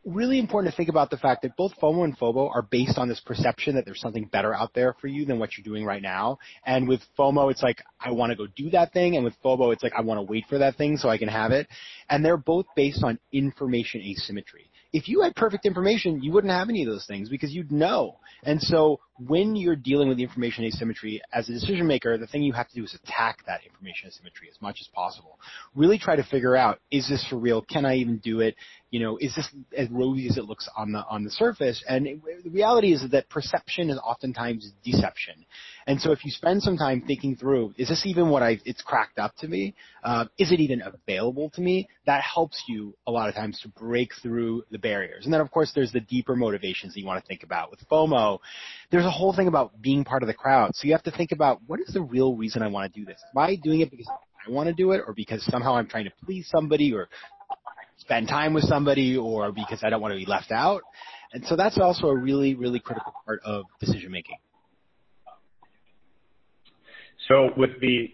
really 0.05 0.38
important 0.38 0.73
to 0.73 0.76
think 0.76 0.88
about 0.88 1.11
the 1.11 1.17
fact 1.17 1.43
that 1.43 1.57
both 1.57 1.73
FOMO 1.81 2.05
and 2.05 2.19
FOBO 2.19 2.50
are 2.52 2.62
based 2.62 2.99
on 2.99 3.09
this 3.09 3.21
perception 3.21 3.76
that 3.76 3.85
there's 3.85 4.00
something 4.00 4.25
better 4.25 4.52
out 4.52 4.75
there 4.75 4.95
for 5.00 5.07
you 5.07 5.25
than 5.25 5.38
what 5.38 5.50
you're 5.57 5.64
doing 5.64 5.85
right 5.85 6.02
now. 6.02 6.38
And 6.67 6.88
with 6.88 7.00
FOMO, 7.19 7.50
it's 7.50 7.62
like, 7.62 7.83
I 8.00 8.11
want 8.11 8.31
to 8.31 8.37
go 8.37 8.47
do 8.57 8.71
that 8.71 8.93
thing. 8.93 9.17
And 9.17 9.25
with 9.25 9.35
FOBO, 9.45 9.73
it's 9.73 9.83
like, 9.83 9.93
I 9.97 10.00
want 10.00 10.19
to 10.19 10.23
wait 10.23 10.45
for 10.49 10.59
that 10.59 10.76
thing 10.76 10.97
so 10.97 11.09
I 11.09 11.19
can 11.19 11.29
have 11.29 11.52
it. 11.52 11.69
And 12.11 12.25
they're 12.25 12.37
both 12.37 12.67
based 12.75 13.05
on 13.05 13.19
information 13.33 14.00
asymmetry 14.02 14.72
if 14.92 15.08
you 15.08 15.22
had 15.22 15.34
perfect 15.34 15.64
information, 15.64 16.22
you 16.22 16.32
wouldn't 16.32 16.52
have 16.52 16.68
any 16.68 16.82
of 16.82 16.88
those 16.88 17.06
things 17.06 17.28
because 17.28 17.50
you'd 17.52 17.72
know. 17.72 18.18
And 18.42 18.61
so 18.61 19.00
when 19.18 19.56
you're 19.56 19.76
dealing 19.76 20.08
with 20.08 20.18
the 20.18 20.22
information 20.22 20.64
asymmetry 20.64 21.22
as 21.32 21.49
a 21.49 21.52
decision 21.52 21.87
maker, 21.87 22.18
the 22.18 22.26
thing 22.26 22.42
you 22.42 22.52
have 22.52 22.68
to 22.68 22.75
do 22.75 22.84
is 22.84 22.94
attack 23.02 23.38
that 23.46 23.61
information 23.64 24.08
asymmetry 24.08 24.49
as 24.50 24.61
much 24.61 24.78
as 24.80 24.88
possible. 24.88 25.38
Really 25.75 25.99
try 25.99 26.16
to 26.16 26.25
figure 26.25 26.56
out, 26.56 26.80
is 26.90 27.08
this 27.08 27.26
for 27.28 27.37
real? 27.37 27.62
Can 27.62 27.87
I 27.87 27.96
even 27.96 28.18
do 28.18 28.40
it? 28.40 28.54
You 28.92 29.00
know, 29.00 29.16
is 29.16 29.34
this 29.34 29.49
as 29.75 29.88
rosy 29.90 30.28
as 30.28 30.37
it 30.37 30.44
looks 30.44 30.68
on 30.76 30.92
the, 30.92 31.02
on 31.08 31.25
the 31.25 31.30
surface? 31.30 31.82
And 31.88 32.06
it, 32.06 32.20
the 32.44 32.50
reality 32.50 32.92
is 32.92 33.02
that 33.11 33.28
perception 33.30 33.88
is 33.88 33.96
oftentimes 33.96 34.70
deception. 34.84 35.46
And 35.87 35.99
so 35.99 36.12
if 36.12 36.26
you 36.26 36.30
spend 36.30 36.62
some 36.62 36.76
time 36.76 37.02
thinking 37.06 37.34
through, 37.34 37.72
is 37.78 37.88
this 37.88 38.04
even 38.04 38.28
what 38.28 38.42
I, 38.42 38.61
it's 38.66 38.82
cracked 38.82 39.18
up 39.18 39.34
to 39.38 39.49
me? 39.49 39.75
Uh, 40.04 40.26
is 40.38 40.52
it 40.52 40.61
even 40.61 40.82
available 40.82 41.49
to 41.54 41.62
me? 41.62 41.88
That 42.04 42.22
helps 42.22 42.62
you 42.68 42.94
a 43.06 43.11
lot 43.11 43.30
of 43.30 43.34
times 43.34 43.58
to 43.62 43.68
break 43.70 44.11
through 44.22 44.64
the 44.70 44.78
barriers. 44.78 45.25
And 45.25 45.32
then 45.32 45.40
of 45.40 45.50
course 45.50 45.72
there's 45.75 45.92
the 45.92 46.00
deeper 46.00 46.37
motivations 46.37 46.92
that 46.92 47.00
you 47.00 47.06
want 47.06 47.25
to 47.25 47.26
think 47.26 47.44
about. 47.44 47.70
With 47.70 47.80
FOMO, 47.88 48.40
there's 48.90 49.06
a 49.06 49.11
whole 49.11 49.34
thing 49.34 49.49
about 49.49 49.80
being 49.80 50.04
part 50.04 50.22
of 50.22 50.26
the 50.26 50.34
crowd. 50.34 50.75
So 50.75 50.87
you 50.87 50.92
have 50.92 51.02
to 51.04 51.11
think 51.11 51.32
about 51.32 51.62
what 51.66 51.80
is 51.80 51.94
the 51.94 52.02
real 52.02 52.37
reason 52.37 52.62
I 52.62 52.68
want 52.68 52.92
to 52.92 53.00
do 53.00 53.06
this? 53.06 53.22
Am 53.34 53.42
I 53.42 53.56
doing 53.56 53.80
it 53.80 53.90
because 53.90 54.06
I 54.46 54.50
want 54.50 54.68
to 54.68 54.75
do 54.75 54.92
it 54.92 55.02
or 55.06 55.14
because 55.14 55.44
somehow 55.44 55.76
I'm 55.76 55.88
trying 55.88 56.04
to 56.04 56.12
please 56.25 56.49
somebody 56.50 56.92
or 56.92 57.08
spend 58.02 58.28
time 58.28 58.52
with 58.52 58.64
somebody 58.64 59.16
or 59.16 59.52
because 59.52 59.80
I 59.82 59.90
don't 59.90 60.00
want 60.00 60.12
to 60.12 60.18
be 60.18 60.26
left 60.26 60.50
out? 60.50 60.82
And 61.32 61.44
so 61.47 61.56
that's 61.56 61.78
also 61.78 62.09
a 62.09 62.16
really, 62.16 62.54
really 62.54 62.80
critical 62.80 63.14
part 63.25 63.40
of 63.44 63.64
decision 63.80 64.11
making. 64.11 64.37
So 67.28 67.50
with 67.56 67.71
the 67.80 68.12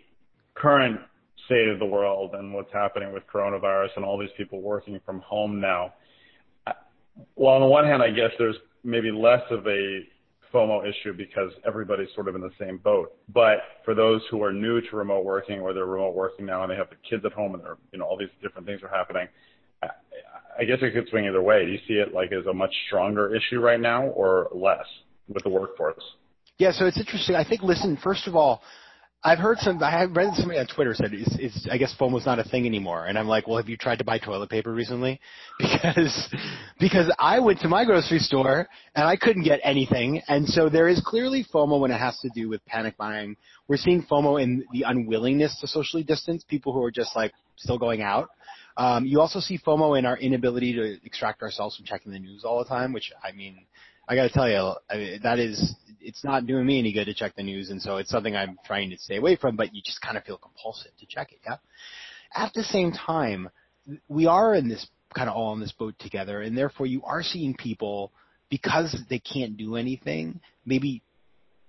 current 0.55 1.01
state 1.47 1.69
of 1.69 1.79
the 1.79 1.87
world 1.87 2.35
and 2.35 2.53
what's 2.53 2.73
happening 2.73 3.13
with 3.13 3.23
coronavirus 3.33 3.89
and 3.97 4.05
all 4.05 4.19
these 4.19 4.31
people 4.37 4.61
working 4.61 5.01
from 5.05 5.21
home 5.21 5.61
now, 5.61 5.95
well, 7.35 7.55
on 7.55 7.61
the 7.61 7.67
one 7.67 7.85
hand, 7.85 8.03
I 8.03 8.11
guess 8.11 8.31
there's 8.39 8.57
maybe 8.85 9.11
less 9.11 9.43
of 9.51 9.67
a 9.67 10.01
FOMO 10.53 10.89
issue 10.89 11.13
because 11.13 11.51
everybody's 11.67 12.09
sort 12.15 12.29
of 12.29 12.35
in 12.35 12.41
the 12.41 12.53
same 12.61 12.79
boat. 12.79 13.13
But 13.33 13.59
for 13.85 13.95
those 13.95 14.21
who 14.31 14.43
are 14.43 14.53
new 14.53 14.81
to 14.81 14.97
remote 14.97 15.25
working 15.25 15.61
or 15.61 15.73
they're 15.73 15.87
remote 15.87 16.15
working 16.15 16.47
now 16.47 16.63
and 16.63 16.71
they 16.71 16.77
have 16.77 16.91
the 16.91 16.97
kids 17.09 17.25
at 17.25 17.33
home 17.33 17.55
and 17.55 17.65
they're, 17.65 17.77
you 17.93 17.99
know, 17.99 18.05
all 18.05 18.17
these 18.17 18.29
different 18.43 18.67
things 18.67 18.83
are 18.83 18.89
happening, 18.89 19.27
I, 20.59 20.65
guess 20.65 20.79
it 20.83 20.93
could 20.95 21.09
swing 21.09 21.27
either 21.27 21.43
way. 21.43 21.65
Do 21.65 21.73
you 21.73 21.79
see 21.87 21.95
it 21.95 22.13
like 22.13 22.33
as 22.33 22.47
a 22.47 22.53
much 22.53 22.75
stronger 22.87 23.35
issue 23.35 23.61
right 23.61 23.81
now 23.81 24.07
or 24.09 24.49
less 24.53 24.87
with 25.29 25.43
the 25.45 25.51
workforce? 25.51 26.03
Yeah, 26.59 26.73
so 26.73 26.87
it's 26.87 26.99
interesting. 26.99 27.37
I 27.37 27.45
think, 27.45 27.63
listen, 27.63 27.97
first 28.03 28.27
of 28.27 28.35
all, 28.35 28.63
I've 29.23 29.39
heard 29.39 29.59
some. 29.59 29.83
I 29.83 29.91
have 29.91 30.15
read 30.15 30.35
somebody 30.35 30.61
on 30.61 30.67
Twitter 30.69 30.95
said 30.95 31.13
it's, 31.13 31.37
it's. 31.41 31.69
I 31.71 31.77
guess 31.77 31.93
FOMO's 31.99 32.25
not 32.25 32.39
a 32.39 32.45
thing 32.45 32.67
anymore, 32.67 33.07
and 33.07 33.19
I'm 33.19 33.27
like, 33.27 33.49
well, 33.49 33.57
have 33.57 33.69
you 33.69 33.77
tried 33.77 33.99
to 33.99 34.05
buy 34.05 34.19
toilet 34.19 34.49
paper 34.49 34.73
recently? 34.73 35.21
Because 35.59 36.35
because 36.79 37.13
I 37.19 37.41
went 37.41 37.61
to 37.61 37.69
my 37.69 37.85
grocery 37.85 38.21
store 38.21 38.69
and 38.95 39.07
I 39.07 39.17
couldn't 39.17 39.43
get 39.43 39.59
anything, 39.65 40.23
and 40.29 40.47
so 40.49 40.69
there 40.69 40.87
is 40.87 41.03
clearly 41.05 41.45
FOMO 41.53 41.81
when 41.81 41.91
it 41.91 41.99
has 41.99 42.17
to 42.21 42.29
do 42.33 42.49
with 42.49 42.65
panic 42.65 42.97
buying. 42.97 43.37
We're 43.67 43.77
seeing 43.77 44.05
FOMO 44.05 44.41
in 44.41 44.65
the 44.73 44.85
unwillingness 44.87 45.59
to 45.61 45.67
socially 45.67 46.05
distance, 46.05 46.45
people 46.45 46.73
who 46.73 46.83
are 46.85 46.93
just 46.93 47.17
like 47.17 47.33
still 47.57 47.79
going 47.79 48.03
out. 48.03 48.29
Um, 48.79 49.05
you 49.05 49.21
also 49.21 49.41
see 49.41 49.59
FOMO 49.59 49.99
in 49.99 50.07
our 50.07 50.17
inability 50.17 50.73
to 50.75 51.05
extract 51.05 51.43
ourselves 51.43 51.77
from 51.77 51.85
checking 51.85 52.13
the 52.13 52.19
news 52.21 52.45
all 52.45 52.61
the 52.61 52.65
time, 52.65 52.93
which 52.93 53.13
I 53.23 53.33
mean, 53.33 53.67
I 54.09 54.15
got 54.15 54.23
to 54.23 54.31
tell 54.31 54.49
you, 54.49 54.73
I 54.89 54.97
mean, 54.97 55.21
that 55.25 55.41
is 55.41 55.75
it's 56.01 56.23
not 56.23 56.47
doing 56.47 56.65
me 56.65 56.79
any 56.79 56.93
good 56.93 57.07
to 57.07 57.15
check 57.15 57.35
the 57.35 57.43
news, 57.43 57.71
and 57.71 57.83
so 57.83 57.97
it's 57.97 58.09
something 58.09 58.37
I'm 58.37 58.57
trying 58.65 58.91
to 58.91 58.99
stay 58.99 59.17
away 59.17 59.35
from. 59.35 59.57
But 59.57 59.75
you 59.75 59.83
just 59.85 60.01
kind 60.01 60.17
of 60.17 60.23
feel 60.23 60.39
compulsive 60.39 60.93
to 61.01 61.07
check 61.07 61.33
it. 61.33 61.41
Yeah. 61.45 61.57
At 62.33 62.55
the 62.55 62.63
same 62.63 62.93
time, 62.93 63.51
we 64.09 64.27
are 64.27 64.55
in 64.55 64.69
this 64.69 64.87
kind 65.15 65.29
of 65.29 65.35
all 65.35 65.53
in 65.55 65.61
this 65.61 65.73
boat 65.73 65.97
together, 65.99 66.41
and 66.43 66.57
therefore 66.57 66.87
you 66.87 67.03
are 67.03 67.23
seeing 67.25 67.57
people 67.57 68.13
because 68.49 68.97
they 69.11 69.19
can't 69.19 69.57
do 69.57 69.75
anything, 69.75 70.41
maybe 70.65 71.03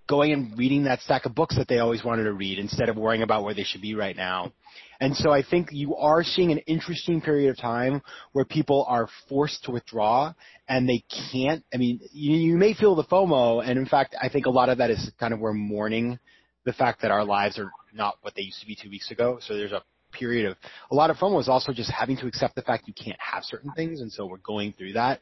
going 0.09 0.33
and 0.33 0.57
reading 0.57 0.83
that 0.83 0.99
stack 1.01 1.25
of 1.25 1.35
books 1.35 1.55
that 1.55 1.67
they 1.67 1.77
always 1.77 2.03
wanted 2.03 2.23
to 2.23 2.33
read 2.33 2.57
instead 2.57 2.89
of 2.89 2.97
worrying 2.97 3.21
about 3.21 3.43
where 3.43 3.53
they 3.53 3.63
should 3.63 3.81
be 3.81 3.93
right 3.95 4.15
now. 4.15 4.51
And 4.99 5.15
so 5.15 5.31
I 5.31 5.43
think 5.43 5.69
you 5.71 5.95
are 5.95 6.23
seeing 6.23 6.51
an 6.51 6.57
interesting 6.59 7.21
period 7.21 7.51
of 7.51 7.57
time 7.57 8.01
where 8.33 8.43
people 8.43 8.85
are 8.89 9.07
forced 9.29 9.63
to 9.65 9.71
withdraw 9.71 10.33
and 10.67 10.89
they 10.89 11.03
can't, 11.31 11.63
I 11.73 11.77
mean, 11.77 12.01
you, 12.11 12.35
you 12.35 12.57
may 12.57 12.73
feel 12.73 12.95
the 12.95 13.03
FOMO 13.03 13.63
and 13.65 13.77
in 13.77 13.85
fact, 13.85 14.15
I 14.21 14.27
think 14.27 14.45
a 14.45 14.49
lot 14.49 14.67
of 14.69 14.79
that 14.79 14.89
is 14.89 15.11
kind 15.19 15.33
of 15.33 15.39
we're 15.39 15.53
mourning 15.53 16.19
the 16.65 16.73
fact 16.73 17.01
that 17.03 17.11
our 17.11 17.23
lives 17.23 17.57
are 17.57 17.71
not 17.93 18.15
what 18.21 18.35
they 18.35 18.41
used 18.41 18.59
to 18.61 18.67
be 18.67 18.75
two 18.75 18.89
weeks 18.89 19.11
ago. 19.11 19.39
So 19.41 19.55
there's 19.55 19.71
a 19.71 19.83
period 20.11 20.49
of 20.49 20.57
a 20.91 20.95
lot 20.95 21.09
of 21.09 21.17
FOMO 21.17 21.39
is 21.39 21.47
also 21.47 21.71
just 21.71 21.91
having 21.91 22.17
to 22.17 22.27
accept 22.27 22.55
the 22.55 22.61
fact 22.61 22.87
you 22.87 22.93
can't 22.93 23.19
have 23.19 23.43
certain 23.43 23.71
things, 23.73 24.01
and 24.01 24.11
so 24.11 24.25
we're 24.25 24.37
going 24.37 24.73
through 24.73 24.93
that. 24.93 25.19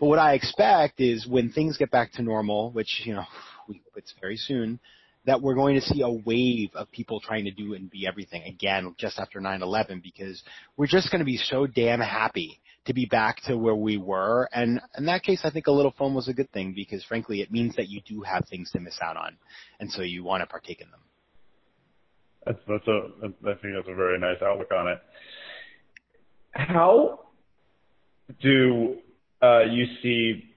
But 0.00 0.06
what 0.06 0.18
I 0.18 0.34
expect 0.34 1.00
is 1.00 1.26
when 1.26 1.50
things 1.52 1.76
get 1.76 1.90
back 1.90 2.12
to 2.14 2.22
normal, 2.22 2.70
which 2.72 3.02
you 3.04 3.14
know 3.14 3.24
we, 3.68 3.76
hope 3.84 3.94
it's 3.96 4.14
very 4.20 4.36
soon, 4.36 4.80
that 5.26 5.42
we're 5.42 5.54
going 5.54 5.74
to 5.74 5.80
see 5.80 6.02
a 6.02 6.10
wave 6.10 6.70
of 6.74 6.90
people 6.90 7.20
trying 7.20 7.44
to 7.44 7.50
do 7.50 7.74
and 7.74 7.90
be 7.90 8.06
everything 8.06 8.42
again 8.44 8.94
just 8.98 9.18
after 9.18 9.40
9/11 9.40 10.02
because 10.02 10.42
we're 10.76 10.86
just 10.86 11.10
going 11.10 11.18
to 11.18 11.24
be 11.24 11.36
so 11.36 11.66
damn 11.66 12.00
happy 12.00 12.60
to 12.86 12.94
be 12.94 13.06
back 13.06 13.42
to 13.42 13.56
where 13.56 13.74
we 13.74 13.96
were. 13.96 14.48
And 14.52 14.80
in 14.96 15.06
that 15.06 15.24
case, 15.24 15.40
I 15.42 15.50
think 15.50 15.66
a 15.66 15.72
little 15.72 15.92
FOMO 15.92 16.14
was 16.14 16.28
a 16.28 16.32
good 16.32 16.50
thing 16.52 16.72
because 16.74 17.04
frankly, 17.04 17.40
it 17.40 17.50
means 17.50 17.74
that 17.76 17.88
you 17.88 18.00
do 18.06 18.22
have 18.22 18.44
things 18.48 18.70
to 18.70 18.80
miss 18.80 18.98
out 19.02 19.16
on, 19.16 19.36
and 19.80 19.90
so 19.90 20.02
you 20.02 20.22
want 20.22 20.42
to 20.42 20.46
partake 20.46 20.80
in 20.80 20.90
them. 20.90 21.00
That's 22.46 22.60
that's 22.68 22.86
a 22.86 23.08
I 23.24 23.54
think 23.54 23.74
that's 23.74 23.88
a 23.88 23.94
very 23.94 24.18
nice 24.20 24.40
outlook 24.40 24.70
on 24.72 24.88
it. 24.88 24.98
How 26.52 27.20
do 28.40 28.96
uh, 29.42 29.62
you 29.70 29.86
see 30.02 30.55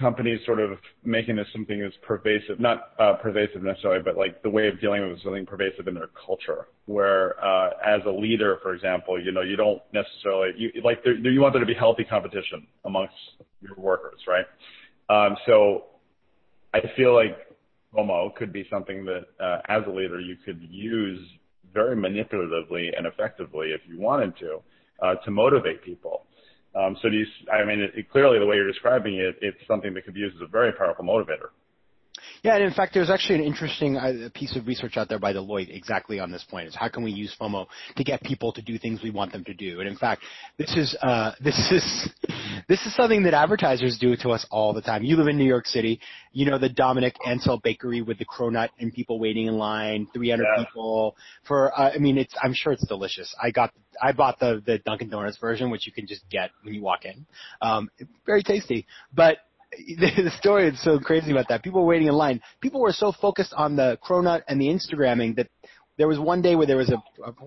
companies 0.00 0.40
sort 0.46 0.58
of 0.58 0.78
making 1.04 1.36
this 1.36 1.46
something 1.52 1.80
that's 1.80 1.94
pervasive, 2.02 2.58
not 2.58 2.92
uh, 2.98 3.14
pervasive 3.14 3.62
necessarily, 3.62 4.02
but 4.02 4.16
like 4.16 4.42
the 4.42 4.50
way 4.50 4.66
of 4.68 4.80
dealing 4.80 5.08
with 5.08 5.22
something 5.22 5.46
pervasive 5.46 5.86
in 5.86 5.94
their 5.94 6.08
culture, 6.26 6.66
where 6.86 7.42
uh, 7.44 7.70
as 7.86 8.00
a 8.06 8.10
leader, 8.10 8.58
for 8.62 8.74
example, 8.74 9.22
you 9.22 9.30
know, 9.30 9.42
you 9.42 9.56
don't 9.56 9.80
necessarily, 9.92 10.52
you, 10.56 10.72
like 10.82 11.04
there, 11.04 11.14
you 11.14 11.40
want 11.40 11.52
there 11.52 11.60
to 11.60 11.66
be 11.66 11.74
healthy 11.74 12.04
competition 12.04 12.66
amongst 12.84 13.14
your 13.60 13.74
workers, 13.76 14.18
right? 14.26 14.46
Um, 15.08 15.36
so 15.46 15.84
I 16.72 16.80
feel 16.96 17.14
like 17.14 17.36
FOMO 17.94 18.34
could 18.34 18.52
be 18.52 18.66
something 18.70 19.04
that 19.04 19.24
uh, 19.44 19.60
as 19.68 19.82
a 19.86 19.90
leader 19.90 20.20
you 20.20 20.36
could 20.44 20.60
use 20.70 21.20
very 21.72 21.96
manipulatively 21.96 22.96
and 22.96 23.06
effectively 23.06 23.68
if 23.72 23.80
you 23.88 24.00
wanted 24.00 24.36
to, 24.38 24.58
uh, 25.02 25.14
to 25.24 25.30
motivate 25.30 25.84
people. 25.84 26.26
Um, 26.74 26.96
so 27.02 27.08
do 27.08 27.16
you, 27.16 27.26
I 27.52 27.64
mean, 27.64 27.80
it, 27.80 27.92
it, 27.96 28.10
clearly 28.10 28.38
the 28.38 28.46
way 28.46 28.56
you're 28.56 28.70
describing 28.70 29.16
it, 29.16 29.36
it's 29.42 29.58
something 29.66 29.92
that 29.94 30.04
could 30.04 30.14
be 30.14 30.20
used 30.20 30.36
as 30.36 30.42
a 30.42 30.46
very 30.46 30.72
powerful 30.72 31.04
motivator. 31.04 31.50
Yeah, 32.42 32.54
and 32.54 32.64
in 32.64 32.72
fact, 32.72 32.94
there's 32.94 33.10
actually 33.10 33.36
an 33.36 33.44
interesting 33.44 33.96
uh, 33.96 34.28
piece 34.34 34.56
of 34.56 34.66
research 34.66 34.96
out 34.96 35.08
there 35.08 35.18
by 35.18 35.32
Deloitte 35.32 35.74
exactly 35.74 36.20
on 36.20 36.30
this 36.30 36.44
point: 36.48 36.68
is 36.68 36.74
how 36.74 36.88
can 36.88 37.02
we 37.02 37.10
use 37.10 37.34
FOMO 37.40 37.66
to 37.96 38.04
get 38.04 38.22
people 38.22 38.52
to 38.52 38.62
do 38.62 38.78
things 38.78 39.02
we 39.02 39.10
want 39.10 39.32
them 39.32 39.44
to 39.44 39.54
do? 39.54 39.80
And 39.80 39.88
in 39.88 39.96
fact, 39.96 40.22
this 40.58 40.76
is 40.76 40.96
uh, 41.02 41.32
this 41.40 41.56
is 41.70 42.10
this 42.68 42.80
is 42.86 42.94
something 42.96 43.22
that 43.24 43.34
advertisers 43.34 43.98
do 43.98 44.16
to 44.16 44.30
us 44.30 44.46
all 44.50 44.72
the 44.72 44.82
time. 44.82 45.02
You 45.02 45.16
live 45.16 45.28
in 45.28 45.36
New 45.36 45.44
York 45.44 45.66
City, 45.66 46.00
you 46.32 46.48
know 46.48 46.58
the 46.58 46.68
Dominique 46.68 47.16
Ansel 47.26 47.58
Bakery 47.62 48.02
with 48.02 48.18
the 48.18 48.26
cronut 48.26 48.68
and 48.78 48.92
people 48.92 49.18
waiting 49.18 49.46
in 49.46 49.58
line, 49.58 50.06
300 50.12 50.44
yeah. 50.44 50.64
people 50.64 51.16
for. 51.46 51.78
Uh, 51.78 51.92
I 51.94 51.98
mean, 51.98 52.18
it's 52.18 52.34
I'm 52.42 52.54
sure 52.54 52.72
it's 52.72 52.86
delicious. 52.86 53.34
I 53.42 53.50
got 53.50 53.72
I 54.00 54.12
bought 54.12 54.38
the 54.38 54.62
the 54.64 54.78
Dunkin' 54.78 55.10
Donuts 55.10 55.38
version, 55.38 55.70
which 55.70 55.86
you 55.86 55.92
can 55.92 56.06
just 56.06 56.28
get 56.30 56.50
when 56.62 56.74
you 56.74 56.82
walk 56.82 57.04
in. 57.04 57.26
Um, 57.60 57.90
very 58.26 58.42
tasty, 58.42 58.86
but 59.14 59.38
the 59.98 60.32
story 60.38 60.68
is 60.68 60.82
so 60.82 60.98
crazy 60.98 61.30
about 61.30 61.48
that. 61.48 61.62
People 61.62 61.82
were 61.82 61.86
waiting 61.86 62.08
in 62.08 62.14
line. 62.14 62.40
People 62.60 62.80
were 62.80 62.92
so 62.92 63.12
focused 63.12 63.54
on 63.56 63.76
the 63.76 63.98
cronut 64.04 64.42
and 64.48 64.60
the 64.60 64.66
Instagramming 64.66 65.36
that 65.36 65.48
there 65.96 66.08
was 66.08 66.18
one 66.18 66.42
day 66.42 66.56
where 66.56 66.66
there 66.66 66.76
was 66.76 66.90
a, 66.90 67.02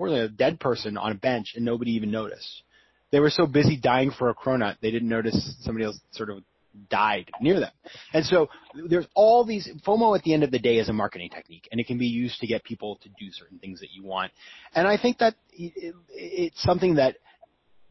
a, 0.06 0.30
dead 0.30 0.60
person 0.60 0.98
on 0.98 1.12
a 1.12 1.16
bench 1.16 1.54
and 1.56 1.66
nobody 1.66 1.92
even 1.92 2.12
noticed. 2.12 2.64
They 3.12 3.20
were 3.20 3.30
so 3.30 3.46
busy 3.46 3.78
dying 3.78 4.12
for 4.12 4.30
a 4.30 4.36
cronut, 4.36 4.78
they 4.82 4.92
didn't 4.92 5.10
notice 5.10 5.56
somebody 5.62 5.86
else 5.86 6.00
sort 6.12 6.30
of 6.30 6.44
died 6.90 7.30
near 7.42 7.60
them. 7.60 7.72
And 8.14 8.26
so 8.26 8.50
there's 8.90 9.08
all 9.14 9.46
these 9.46 9.70
FOMO 9.86 10.18
at 10.18 10.24
the 10.24 10.34
end 10.34 10.44
of 10.44 10.52
the 10.52 10.60
day 10.60 10.78
is 10.78 10.90
a 10.90 10.94
marketing 10.94 11.30
technique 11.30 11.68
and 11.72 11.80
it 11.80 11.88
can 11.88 11.98
be 11.98 12.08
used 12.08 12.40
to 12.40 12.48
get 12.48 12.64
people 12.64 12.98
to 13.04 13.10
do 13.10 13.32
certain 13.32 13.60
things 13.60 13.80
that 13.82 13.90
you 13.92 14.04
want. 14.04 14.32
And 14.74 14.88
I 14.88 14.98
think 14.98 15.20
that 15.20 15.36
it, 15.52 15.94
it's 16.10 16.62
something 16.64 16.96
that 16.96 17.18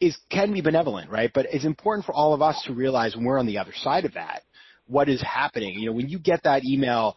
is 0.02 0.16
can 0.30 0.52
be 0.52 0.60
benevolent, 0.60 1.10
right? 1.10 1.30
But 1.32 1.46
it's 1.52 1.64
important 1.64 2.04
for 2.04 2.12
all 2.12 2.34
of 2.34 2.42
us 2.42 2.60
to 2.66 2.74
realize 2.74 3.14
when 3.14 3.24
we're 3.24 3.38
on 3.38 3.46
the 3.46 3.58
other 3.58 3.72
side 3.74 4.04
of 4.04 4.14
that, 4.14 4.42
what 4.86 5.08
is 5.08 5.22
happening. 5.22 5.78
You 5.78 5.86
know, 5.86 5.92
when 5.92 6.08
you 6.08 6.18
get 6.18 6.42
that 6.42 6.64
email 6.64 7.16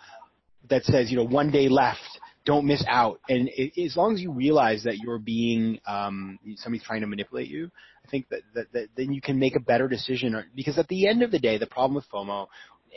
that 0.70 0.84
says, 0.84 1.10
you 1.10 1.18
know, 1.18 1.26
one 1.26 1.52
day 1.52 1.68
left, 1.68 2.00
don't 2.46 2.68
miss 2.68 2.84
out, 2.88 3.20
and 3.28 3.50
it, 3.56 3.82
as 3.84 3.98
long 3.98 4.14
as 4.14 4.22
you 4.22 4.32
realize 4.32 4.84
that 4.84 4.98
you're 4.98 5.18
being 5.18 5.80
um, 5.88 6.38
somebody's 6.58 6.86
trying 6.86 7.02
to 7.02 7.08
manipulate 7.08 7.48
you, 7.48 7.72
I 8.06 8.10
think 8.10 8.30
that, 8.30 8.42
that, 8.54 8.72
that 8.74 8.88
then 8.96 9.12
you 9.12 9.20
can 9.20 9.40
make 9.40 9.56
a 9.56 9.60
better 9.60 9.88
decision. 9.88 10.44
Because 10.56 10.78
at 10.78 10.88
the 10.88 11.08
end 11.08 11.24
of 11.24 11.32
the 11.32 11.40
day, 11.40 11.58
the 11.58 11.66
problem 11.66 11.96
with 11.96 12.06
FOMO 12.14 12.46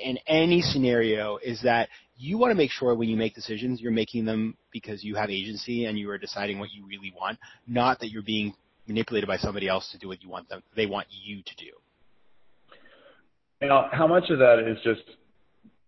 in 0.04 0.18
any 0.26 0.60
scenario 0.60 1.38
is 1.38 1.62
that 1.62 1.88
you 2.18 2.36
want 2.36 2.50
to 2.50 2.54
make 2.54 2.70
sure 2.70 2.94
when 2.94 3.08
you 3.08 3.16
make 3.16 3.34
decisions, 3.34 3.80
you're 3.80 3.90
making 3.90 4.26
them 4.26 4.54
because 4.70 5.02
you 5.02 5.14
have 5.14 5.30
agency 5.30 5.86
and 5.86 5.98
you 5.98 6.10
are 6.10 6.18
deciding 6.18 6.58
what 6.58 6.70
you 6.72 6.86
really 6.86 7.12
want, 7.18 7.38
not 7.66 8.00
that 8.00 8.10
you're 8.10 8.22
being 8.22 8.52
manipulated 8.88 9.28
by 9.28 9.36
somebody 9.36 9.68
else 9.68 9.90
to 9.92 9.98
do 9.98 10.08
what 10.08 10.22
you 10.22 10.28
want 10.28 10.48
them 10.48 10.62
they 10.74 10.86
want 10.86 11.06
you 11.10 11.42
to 11.42 11.56
do. 11.56 11.70
Now, 13.60 13.88
how 13.92 14.06
much 14.06 14.30
of 14.30 14.38
that 14.38 14.60
is 14.60 14.78
just 14.84 15.02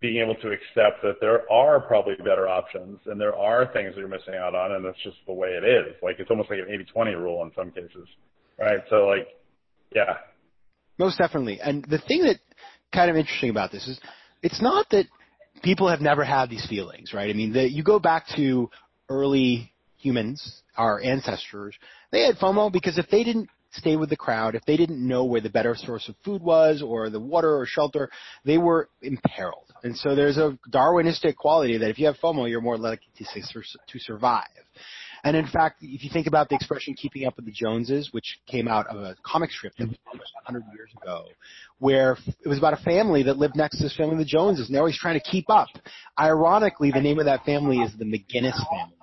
being 0.00 0.22
able 0.22 0.34
to 0.36 0.48
accept 0.48 1.02
that 1.02 1.16
there 1.20 1.50
are 1.52 1.80
probably 1.80 2.14
better 2.16 2.48
options 2.48 2.98
and 3.06 3.20
there 3.20 3.36
are 3.36 3.70
things 3.72 3.94
that 3.94 4.00
you're 4.00 4.08
missing 4.08 4.34
out 4.34 4.54
on 4.54 4.72
and 4.72 4.84
that's 4.84 4.98
just 5.04 5.16
the 5.26 5.32
way 5.32 5.48
it 5.48 5.64
is. 5.64 5.94
Like 6.02 6.16
it's 6.18 6.30
almost 6.30 6.50
like 6.50 6.58
an 6.58 6.86
80-20 6.96 7.20
rule 7.20 7.42
in 7.44 7.52
some 7.54 7.70
cases. 7.70 8.08
Right? 8.58 8.80
So 8.88 9.06
like 9.06 9.28
yeah. 9.94 10.18
Most 10.98 11.18
definitely. 11.18 11.60
And 11.60 11.84
the 11.84 11.98
thing 11.98 12.22
that 12.24 12.36
kind 12.92 13.10
of 13.10 13.16
interesting 13.16 13.50
about 13.50 13.72
this 13.72 13.86
is 13.86 14.00
it's 14.42 14.62
not 14.62 14.86
that 14.90 15.06
people 15.62 15.88
have 15.88 16.00
never 16.00 16.24
had 16.24 16.50
these 16.50 16.66
feelings, 16.66 17.12
right? 17.12 17.30
I 17.30 17.32
mean, 17.32 17.52
the, 17.52 17.70
you 17.70 17.82
go 17.82 17.98
back 17.98 18.24
to 18.36 18.70
early 19.08 19.72
humans, 19.96 20.62
our 20.76 21.00
ancestors, 21.02 21.76
they 22.12 22.22
had 22.22 22.36
FOMO 22.36 22.72
because 22.72 22.98
if 22.98 23.08
they 23.08 23.24
didn't 23.24 23.48
stay 23.72 23.96
with 23.96 24.10
the 24.10 24.16
crowd, 24.16 24.54
if 24.54 24.64
they 24.64 24.76
didn't 24.76 25.06
know 25.06 25.24
where 25.24 25.40
the 25.40 25.50
better 25.50 25.74
source 25.76 26.08
of 26.08 26.16
food 26.24 26.42
was 26.42 26.82
or 26.82 27.08
the 27.08 27.20
water 27.20 27.56
or 27.56 27.66
shelter, 27.66 28.10
they 28.44 28.58
were 28.58 28.88
imperiled. 29.02 29.66
And 29.82 29.96
so 29.96 30.14
there's 30.14 30.36
a 30.36 30.58
Darwinistic 30.70 31.36
quality 31.36 31.78
that 31.78 31.88
if 31.88 31.98
you 31.98 32.06
have 32.06 32.16
FOMO, 32.22 32.48
you're 32.50 32.60
more 32.60 32.76
likely 32.76 33.06
to, 33.18 33.24
to 33.24 33.98
survive. 33.98 34.44
And 35.22 35.36
in 35.36 35.46
fact, 35.46 35.82
if 35.82 36.02
you 36.02 36.10
think 36.10 36.26
about 36.26 36.48
the 36.48 36.54
expression 36.54 36.94
keeping 36.94 37.26
up 37.26 37.36
with 37.36 37.44
the 37.44 37.52
Joneses, 37.52 38.08
which 38.12 38.40
came 38.46 38.66
out 38.66 38.86
of 38.86 38.98
a 38.98 39.16
comic 39.22 39.50
strip 39.50 39.74
that 39.78 39.88
was 39.88 39.96
published 40.04 40.32
100 40.46 40.64
years 40.74 40.90
ago, 41.00 41.26
where 41.78 42.16
it 42.42 42.48
was 42.48 42.58
about 42.58 42.72
a 42.72 42.82
family 42.82 43.22
that 43.24 43.36
lived 43.36 43.54
next 43.56 43.78
to 43.78 43.84
this 43.84 43.96
family, 43.96 44.16
the 44.16 44.24
Joneses, 44.24 44.66
and 44.66 44.74
they're 44.74 44.82
always 44.82 44.98
trying 44.98 45.20
to 45.20 45.30
keep 45.30 45.50
up. 45.50 45.68
Ironically, 46.18 46.90
the 46.90 47.00
name 47.00 47.18
of 47.18 47.26
that 47.26 47.44
family 47.44 47.78
is 47.78 47.92
the 47.98 48.04
McGinnis 48.04 48.56
family, 48.70 48.96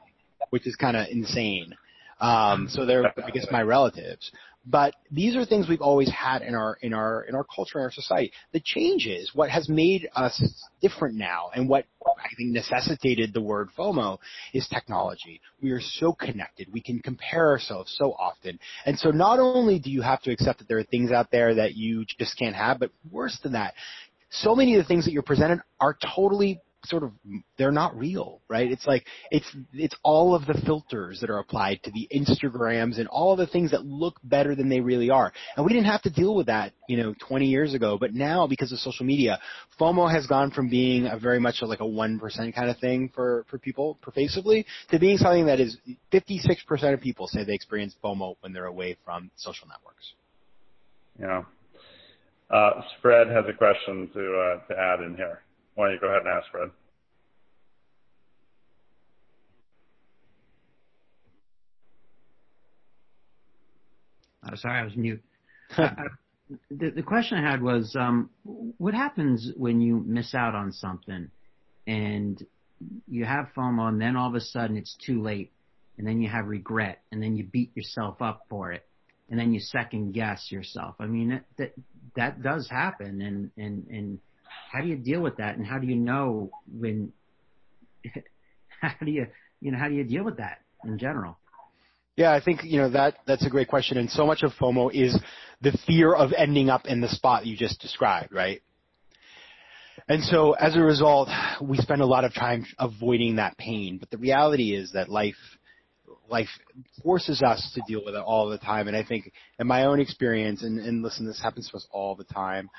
which 0.50 0.66
is 0.66 0.76
kind 0.76 0.98
of 0.98 1.08
insane. 1.10 1.74
Um, 2.19 2.67
so 2.69 2.86
they're, 2.86 3.05
I 3.24 3.29
guess, 3.31 3.47
my 3.51 3.62
relatives. 3.62 4.31
But 4.69 4.95
these 5.09 5.38
are 5.38 5.45
things 5.45 5.69
we've 5.69 5.81
always 5.81 6.12
had 6.12 6.41
in 6.41 6.53
our 6.53 6.77
in 6.81 6.93
our 6.93 7.24
in 7.24 7.36
our 7.36 7.45
culture 7.45 7.79
in 7.79 7.86
our 7.86 7.91
society. 7.91 8.33
The 8.51 8.59
change 8.59 9.07
is 9.07 9.31
what 9.33 9.50
has 9.50 9.69
made 9.69 10.09
us 10.13 10.43
different 10.81 11.15
now, 11.15 11.51
and 11.55 11.69
what 11.69 11.86
I 12.05 12.27
think 12.36 12.51
necessitated 12.51 13.33
the 13.33 13.41
word 13.41 13.69
FOMO 13.77 14.17
is 14.53 14.67
technology. 14.67 15.39
We 15.62 15.71
are 15.71 15.79
so 15.79 16.12
connected. 16.12 16.67
We 16.69 16.81
can 16.81 17.00
compare 17.00 17.47
ourselves 17.47 17.95
so 17.97 18.12
often, 18.12 18.59
and 18.86 19.00
so 19.00 19.09
not 19.09 19.39
only 19.39 19.79
do 19.79 19.89
you 19.89 20.01
have 20.01 20.21
to 20.24 20.31
accept 20.31 20.59
that 20.59 20.67
there 20.67 20.79
are 20.79 20.83
things 20.83 21.12
out 21.12 21.31
there 21.31 21.55
that 21.55 21.75
you 21.75 22.03
just 22.19 22.38
can't 22.38 22.55
have, 22.55 22.79
but 22.79 22.91
worse 23.09 23.39
than 23.41 23.53
that, 23.53 23.74
so 24.29 24.53
many 24.53 24.75
of 24.75 24.83
the 24.83 24.88
things 24.88 25.05
that 25.05 25.12
you're 25.12 25.24
presented 25.24 25.62
are 25.79 25.97
totally 26.13 26.59
sort 26.86 27.03
of 27.03 27.12
they're 27.57 27.72
not 27.72 27.98
real, 27.98 28.41
right? 28.48 28.72
It's 28.72 28.86
like 28.86 29.05
it's 29.31 29.50
it's 29.74 29.96
all 30.03 30.36
of 30.36 30.46
the 30.46 30.60
filters 30.65 31.19
that 31.22 31.29
are 31.29 31.39
applied 31.39 31.81
to 31.84 31.91
the 31.91 32.07
Instagrams 32.15 33.00
and 33.00 33.07
all 33.07 33.31
of 33.31 33.39
the 33.39 33.48
things 33.48 33.72
that 33.72 33.86
look 33.86 34.19
better 34.24 34.55
than 34.55 34.69
they 34.69 34.79
really 34.79 35.10
are. 35.10 35.31
And 35.55 35.65
we 35.65 35.74
didn't 35.74 35.88
have 35.88 36.01
to 36.03 36.10
deal 36.10 36.36
with 36.36 36.48
that, 36.48 36.74
you 36.88 36.98
know, 36.98 37.13
20 37.27 37.46
years 37.46 37.74
ago, 37.74 37.98
but 38.00 38.13
now 38.13 38.48
because 38.48 38.72
of 38.72 38.79
social 38.79 39.05
media, 39.05 39.39
FOMO 39.79 40.12
has 40.12 40.27
gone 40.27 40.51
from 40.51 40.69
being 40.69 41.07
a 41.07 41.17
very 41.17 41.39
much 41.39 41.62
like 41.62 41.79
a 41.79 41.84
1% 41.84 42.55
kind 42.55 42.69
of 42.69 42.77
thing 42.77 43.12
for 43.13 43.46
for 43.50 43.57
people 43.57 43.98
pervasively 44.01 44.65
to 44.89 45.00
being 45.00 45.17
something 45.17 45.46
that 45.48 45.60
is 45.60 45.77
56% 46.13 46.93
of 46.93 47.01
people 47.01 47.27
say 47.27 47.43
they 47.43 47.53
experience 47.53 47.96
FOMO 48.03 48.36
when 48.41 48.53
they're 48.53 48.65
away 48.65 48.98
from 49.03 49.31
social 49.36 49.67
networks. 49.67 50.13
Yeah. 51.19 51.43
Uh, 52.50 52.81
Fred 53.01 53.27
has 53.27 53.46
a 53.50 53.53
question 53.53 54.10
to 54.13 54.39
uh, 54.39 54.67
to 54.67 54.79
add 54.79 55.01
in 55.01 55.15
here. 55.15 55.41
Why 55.77 55.89
don't 55.89 55.93
you 55.93 56.00
go 56.00 56.07
ahead 56.07 56.24
and 56.25 56.29
ask, 56.29 56.50
Fred? 56.50 56.72
Uh, 64.43 64.55
sorry, 64.55 64.79
I 64.79 64.84
was 64.84 64.96
mute. 64.96 65.22
uh, 65.77 65.89
the, 66.72 66.89
the 66.89 67.03
question 67.03 67.38
I 67.38 67.51
had 67.51 67.62
was, 67.62 67.96
um, 67.96 68.31
what 68.43 68.96
happens 68.96 69.51
when 69.55 69.79
you 69.79 70.03
miss 70.03 70.34
out 70.34 70.55
on 70.55 70.72
something 70.72 71.29
and 71.86 72.43
you 73.07 73.25
have 73.25 73.50
FOMO 73.55 73.88
and 73.88 74.01
then 74.01 74.15
all 74.15 74.29
of 74.29 74.34
a 74.34 74.41
sudden 74.41 74.77
it's 74.77 74.98
too 75.05 75.22
late 75.22 75.51
and 76.00 76.07
then 76.07 76.19
you 76.19 76.27
have 76.27 76.48
regret 76.48 77.03
and 77.12 77.22
then 77.22 77.36
you 77.36 77.43
beat 77.43 77.69
yourself 77.77 78.19
up 78.19 78.48
for 78.50 78.72
it 78.72 78.84
and 79.29 79.39
then 79.39 79.53
you 79.53 79.60
second 79.60 80.13
guess 80.13 80.51
yourself. 80.51 80.96
I 81.00 81.05
mean, 81.05 81.29
that, 81.29 81.43
that, 81.60 81.74
that 82.15 82.41
does 82.41 82.67
happen 82.67 83.22
and, 83.22 83.51
and, 83.57 83.86
and 83.91 84.19
how 84.72 84.82
do 84.82 84.88
you 84.88 84.96
deal 84.96 85.22
with 85.22 85.38
that, 85.38 85.58
and 85.58 85.66
how 85.66 85.80
do 85.80 85.88
you 85.88 85.96
know 85.96 86.51
when? 86.72 87.12
How 88.80 88.94
do 89.04 89.10
you 89.10 89.25
you 89.60 89.72
know 89.72 89.80
how 89.80 89.88
do 89.88 89.96
you 89.96 90.04
deal 90.04 90.24
with 90.24 90.38
that 90.38 90.60
in 90.84 91.00
general? 91.00 91.39
Yeah, 92.16 92.32
I 92.32 92.39
think 92.39 92.63
you 92.63 92.77
know 92.77 92.92
that 92.92 93.16
that's 93.25 93.44
a 93.44 93.50
great 93.50 93.68
question, 93.68 93.98
and 93.98 94.08
so 94.08 94.24
much 94.24 94.44
of 94.44 94.51
FOMO 94.62 94.94
is 94.94 95.20
the 95.62 95.75
fear 95.88 96.13
of 96.13 96.32
ending 96.38 96.70
up 96.70 96.86
in 96.86 97.01
the 97.01 97.10
spot 97.10 97.48
you 97.48 97.58
just 97.58 97.82
described, 97.82 98.32
right? 98.32 98.62
And 100.08 100.24
so 100.24 100.54
as 100.54 100.75
a 100.75 100.80
result, 100.80 101.30
we 101.62 101.77
spend 101.77 102.01
a 102.01 102.06
lot 102.06 102.24
of 102.24 102.34
time 102.34 102.66
avoiding 102.80 103.38
that 103.38 103.58
pain. 103.58 103.98
But 103.98 104.10
the 104.10 104.18
reality 104.18 104.75
is 104.75 104.92
that 104.94 105.10
life 105.10 105.36
life 106.30 106.50
forces 107.04 107.42
us 107.42 107.72
to 107.74 107.82
deal 107.88 108.04
with 108.06 108.16
it 108.16 108.22
all 108.22 108.50
the 108.50 108.58
time. 108.58 108.88
And 108.88 108.98
I 108.98 109.04
think 109.04 109.32
in 109.60 109.68
my 109.68 109.86
own 109.86 110.00
experience, 110.00 110.63
and, 110.63 110.80
and 110.80 111.01
listen, 111.01 111.25
this 111.25 111.42
happens 111.42 111.70
to 111.70 111.77
us 111.77 111.88
all 111.92 112.16
the 112.16 112.25
time, 112.25 112.70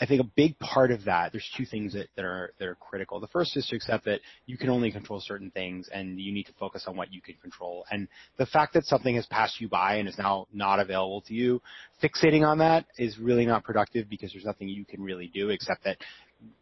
I 0.00 0.06
think 0.06 0.20
a 0.20 0.30
big 0.36 0.58
part 0.58 0.90
of 0.90 1.04
that, 1.04 1.32
there's 1.32 1.48
two 1.56 1.64
things 1.64 1.92
that, 1.94 2.08
that 2.16 2.24
are 2.24 2.52
that 2.58 2.68
are 2.68 2.76
critical. 2.76 3.20
The 3.20 3.26
first 3.28 3.56
is 3.56 3.66
to 3.66 3.76
accept 3.76 4.04
that 4.04 4.20
you 4.46 4.56
can 4.56 4.70
only 4.70 4.92
control 4.92 5.20
certain 5.20 5.50
things 5.50 5.88
and 5.92 6.20
you 6.20 6.32
need 6.32 6.44
to 6.44 6.52
focus 6.54 6.84
on 6.86 6.96
what 6.96 7.12
you 7.12 7.20
can 7.20 7.34
control. 7.42 7.84
And 7.90 8.08
the 8.36 8.46
fact 8.46 8.74
that 8.74 8.84
something 8.84 9.16
has 9.16 9.26
passed 9.26 9.60
you 9.60 9.68
by 9.68 9.96
and 9.96 10.08
is 10.08 10.16
now 10.18 10.46
not 10.52 10.78
available 10.78 11.22
to 11.22 11.34
you, 11.34 11.60
fixating 12.02 12.46
on 12.46 12.58
that 12.58 12.86
is 12.96 13.18
really 13.18 13.46
not 13.46 13.64
productive 13.64 14.08
because 14.08 14.32
there's 14.32 14.44
nothing 14.44 14.68
you 14.68 14.84
can 14.84 15.02
really 15.02 15.30
do 15.32 15.50
except 15.50 15.84
that 15.84 15.98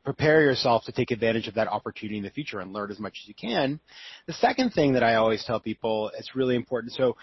prepare 0.05 0.41
yourself 0.41 0.85
to 0.85 0.93
take 0.93 1.11
advantage 1.11 1.49
of 1.49 1.55
that 1.55 1.69
opportunity 1.69 2.17
in 2.17 2.25
the 2.25 2.31
future 2.31 2.61
and 2.61 2.73
learn 2.73 2.91
as 2.91 2.99
much 2.99 3.19
as 3.23 3.29
you 3.29 3.35
can. 3.35 3.79
The 4.27 4.33
second 4.35 4.71
thing 4.71 4.95
that 4.95 5.03
I 5.03 5.17
always 5.17 5.45
tell 5.45 5.61
people, 5.61 6.11
it's 6.19 6.35
really 6.35 6.57
important. 6.57 6.95
So 6.95 7.17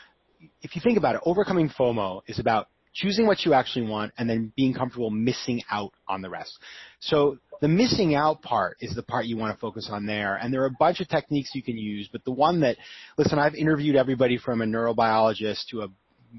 if 0.61 0.75
you 0.75 0.81
think 0.83 0.97
about 0.97 1.15
it, 1.15 1.21
overcoming 1.25 1.69
FOMO 1.69 2.21
is 2.27 2.39
about 2.39 2.67
choosing 2.93 3.25
what 3.25 3.45
you 3.45 3.53
actually 3.53 3.87
want, 3.87 4.13
and 4.17 4.29
then 4.29 4.53
being 4.55 4.73
comfortable 4.73 5.09
missing 5.09 5.61
out 5.71 5.93
on 6.07 6.21
the 6.21 6.29
rest. 6.29 6.57
So 6.99 7.37
the 7.61 7.67
missing 7.67 8.13
out 8.15 8.41
part 8.41 8.77
is 8.81 8.93
the 8.95 9.03
part 9.03 9.25
you 9.25 9.37
want 9.37 9.55
to 9.55 9.59
focus 9.59 9.89
on 9.91 10.05
there. 10.05 10.35
And 10.35 10.53
there 10.53 10.63
are 10.63 10.67
a 10.67 10.77
bunch 10.79 10.99
of 10.99 11.07
techniques 11.07 11.51
you 11.53 11.63
can 11.63 11.77
use, 11.77 12.09
but 12.11 12.23
the 12.25 12.31
one 12.31 12.59
that, 12.61 12.77
listen, 13.17 13.39
I've 13.39 13.55
interviewed 13.55 13.95
everybody 13.95 14.37
from 14.37 14.61
a 14.61 14.65
neurobiologist 14.65 15.67
to 15.71 15.83
a 15.83 15.87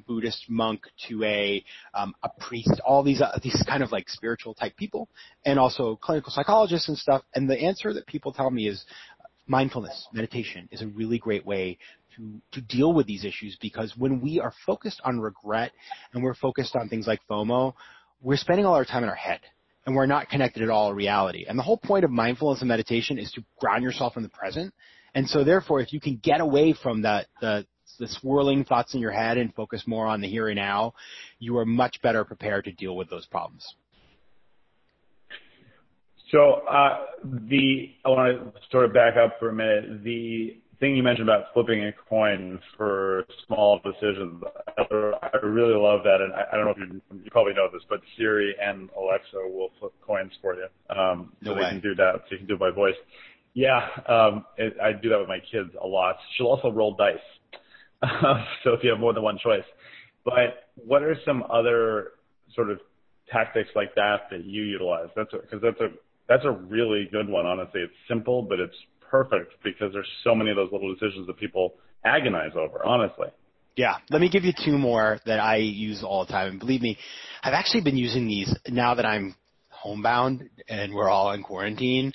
Buddhist 0.07 0.47
monk 0.49 0.83
to 1.09 1.23
a 1.23 1.65
um, 1.95 2.15
a 2.25 2.29
priest, 2.41 2.81
all 2.85 3.05
these 3.05 3.23
uh, 3.23 3.39
these 3.43 3.63
kind 3.67 3.83
of 3.83 3.93
like 3.93 4.09
spiritual 4.09 4.53
type 4.53 4.77
people, 4.77 5.09
and 5.45 5.57
also 5.57 5.97
clinical 5.97 6.33
psychologists 6.33 6.89
and 6.89 6.99
stuff. 6.99 7.23
And 7.35 7.49
the 7.49 7.59
answer 7.59 7.93
that 7.93 8.07
people 8.07 8.33
tell 8.33 8.51
me 8.51 8.67
is 8.67 8.85
mindfulness, 9.47 10.09
meditation 10.13 10.69
is 10.73 10.83
a 10.83 10.87
really 10.89 11.19
great 11.19 11.47
way 11.47 11.79
to, 12.17 12.41
to 12.53 12.61
deal 12.61 12.93
with 12.93 13.07
these 13.07 13.25
issues 13.25 13.57
because 13.61 13.95
when 13.97 14.21
we 14.21 14.41
are 14.41 14.53
focused 14.67 15.01
on 15.05 15.21
regret 15.21 15.73
and 16.13 16.23
we're 16.23 16.35
focused 16.35 16.77
on 16.77 16.89
things 16.89 17.07
like 17.07 17.21
FOMO, 17.31 17.75
we're 18.23 18.37
spending 18.37 18.67
all 18.67 18.75
our 18.75 18.85
time 18.85 19.03
in 19.03 19.09
our 19.09 19.15
head 19.15 19.41
and 19.87 19.95
we're 19.95 20.07
not 20.07 20.29
connected 20.29 20.63
at 20.63 20.71
all 20.71 20.89
to 20.89 20.95
reality. 20.95 21.45
And 21.49 21.59
the 21.59 21.63
whole 21.63 21.77
point 21.77 22.05
of 22.05 22.11
mindfulness 22.11 22.61
and 22.61 22.69
meditation 22.69 23.19
is 23.19 23.31
to 23.33 23.45
ground 23.59 23.83
yourself 23.83 24.17
in 24.17 24.23
the 24.23 24.29
present. 24.29 24.73
And 25.15 25.29
so 25.29 25.45
therefore, 25.45 25.81
if 25.81 25.93
you 25.93 26.01
can 26.01 26.17
get 26.23 26.41
away 26.41 26.75
from 26.83 27.03
the, 27.03 27.27
the, 27.41 27.67
the 27.99 28.09
swirling 28.09 28.65
thoughts 28.65 28.95
in 28.95 29.01
your 29.01 29.13
head 29.13 29.37
and 29.37 29.55
focus 29.55 29.85
more 29.87 30.07
on 30.07 30.21
the 30.21 30.29
here 30.29 30.49
and 30.49 30.57
now, 30.57 30.95
you 31.39 31.57
are 31.59 31.67
much 31.67 32.01
better 32.03 32.25
prepared 32.25 32.65
to 32.65 32.73
deal 32.73 32.97
with 32.97 33.11
those 33.11 33.27
problems. 33.27 33.75
So 36.31 36.63
uh, 36.69 37.05
the 37.23 37.95
I 38.05 38.09
want 38.09 38.55
to 38.55 38.61
sort 38.71 38.87
of 38.87 38.93
back 38.93 39.15
up 39.17 39.39
for 39.39 39.51
a 39.51 39.55
minute. 39.55 40.03
The 40.03 40.57
thing 40.85 40.97
you 40.97 41.03
mentioned 41.03 41.31
about 41.31 41.47
flipping 41.55 41.83
a 41.87 41.93
coin 42.11 42.61
for 42.77 43.25
small 43.47 43.81
decisions, 43.83 44.43
I 44.77 45.37
really 45.43 45.73
love 45.73 46.01
that. 46.05 46.21
And 46.21 46.35
I, 46.35 46.45
I 46.53 46.57
don't 46.57 46.67
know 46.67 46.73
if 46.73 46.79
you, 46.79 47.01
you 47.25 47.31
probably 47.31 47.55
know 47.55 47.69
this, 47.73 47.81
but 47.89 48.01
Siri 48.19 48.55
and 48.61 48.91
Alexa 48.95 49.39
will 49.49 49.71
flip 49.81 49.93
coins 50.07 50.33
for 50.43 50.55
you. 50.55 50.67
Um, 50.95 51.33
so 51.43 51.51
no 51.51 51.55
they 51.55 51.71
can 51.71 51.81
do 51.81 51.95
that. 51.95 52.17
So 52.17 52.33
you 52.33 52.39
can 52.39 52.47
do 52.47 52.55
it 52.55 52.61
by 52.61 52.71
voice. 52.71 52.97
Yeah, 53.55 53.81
um, 54.09 54.45
it, 54.59 54.77
I 54.83 54.93
do 54.93 55.09
that 55.09 55.19
with 55.19 55.29
my 55.29 55.39
kids 55.51 55.71
a 55.83 55.87
lot. 55.87 56.17
She'll 56.37 56.49
also 56.49 56.71
roll 56.71 56.95
dice. 56.97 57.17
so 58.63 58.75
if 58.75 58.81
you 58.83 58.91
have 58.91 59.01
more 59.01 59.15
than 59.15 59.23
one 59.23 59.39
choice. 59.43 59.65
But 60.23 60.69
what 60.75 61.03
are 61.03 61.17
some 61.25 61.45
other 61.51 62.13
sort 62.55 62.71
of 62.71 62.79
tactics 63.33 63.71
like 63.75 63.95
that 63.95 64.29
that 64.31 64.45
you 64.45 64.65
utilize? 64.65 65.09
That's 65.17 65.31
because 65.31 65.63
that's 65.63 65.81
a 65.81 65.89
that's 66.29 66.45
a 66.45 66.51
really 66.51 67.09
good 67.11 67.29
one. 67.29 67.47
Honestly, 67.47 67.81
it's 67.81 67.93
simple, 68.07 68.43
but 68.43 68.59
it's 68.61 68.75
perfect 69.11 69.55
because 69.63 69.93
there's 69.93 70.11
so 70.23 70.35
many 70.35 70.51
of 70.51 70.57
those 70.57 70.71
little 70.73 70.93
decisions 70.93 71.27
that 71.27 71.37
people 71.39 71.75
agonize 72.05 72.53
over, 72.57 72.85
honestly. 72.85 73.29
Yeah, 73.77 73.97
let 74.11 74.21
me 74.21 74.29
give 74.29 74.45
you 74.45 74.53
two 74.65 74.79
more 74.79 75.19
that 75.27 75.41
I 75.41 75.57
use 75.57 76.03
all 76.05 76.25
the 76.25 76.33
time. 76.33 76.51
And 76.51 76.61
believe 76.61 76.81
me, 76.81 76.97
I've 77.43 77.55
actually 77.55 77.83
been 77.83 77.97
using 77.97 78.27
these 78.29 78.55
now 78.69 78.95
that 78.95 79.05
I'm 79.05 79.35
homebound 79.69 80.49
and 80.69 80.95
we're 80.95 81.09
all 81.09 81.33
in 81.33 81.43
quarantine. 81.43 82.13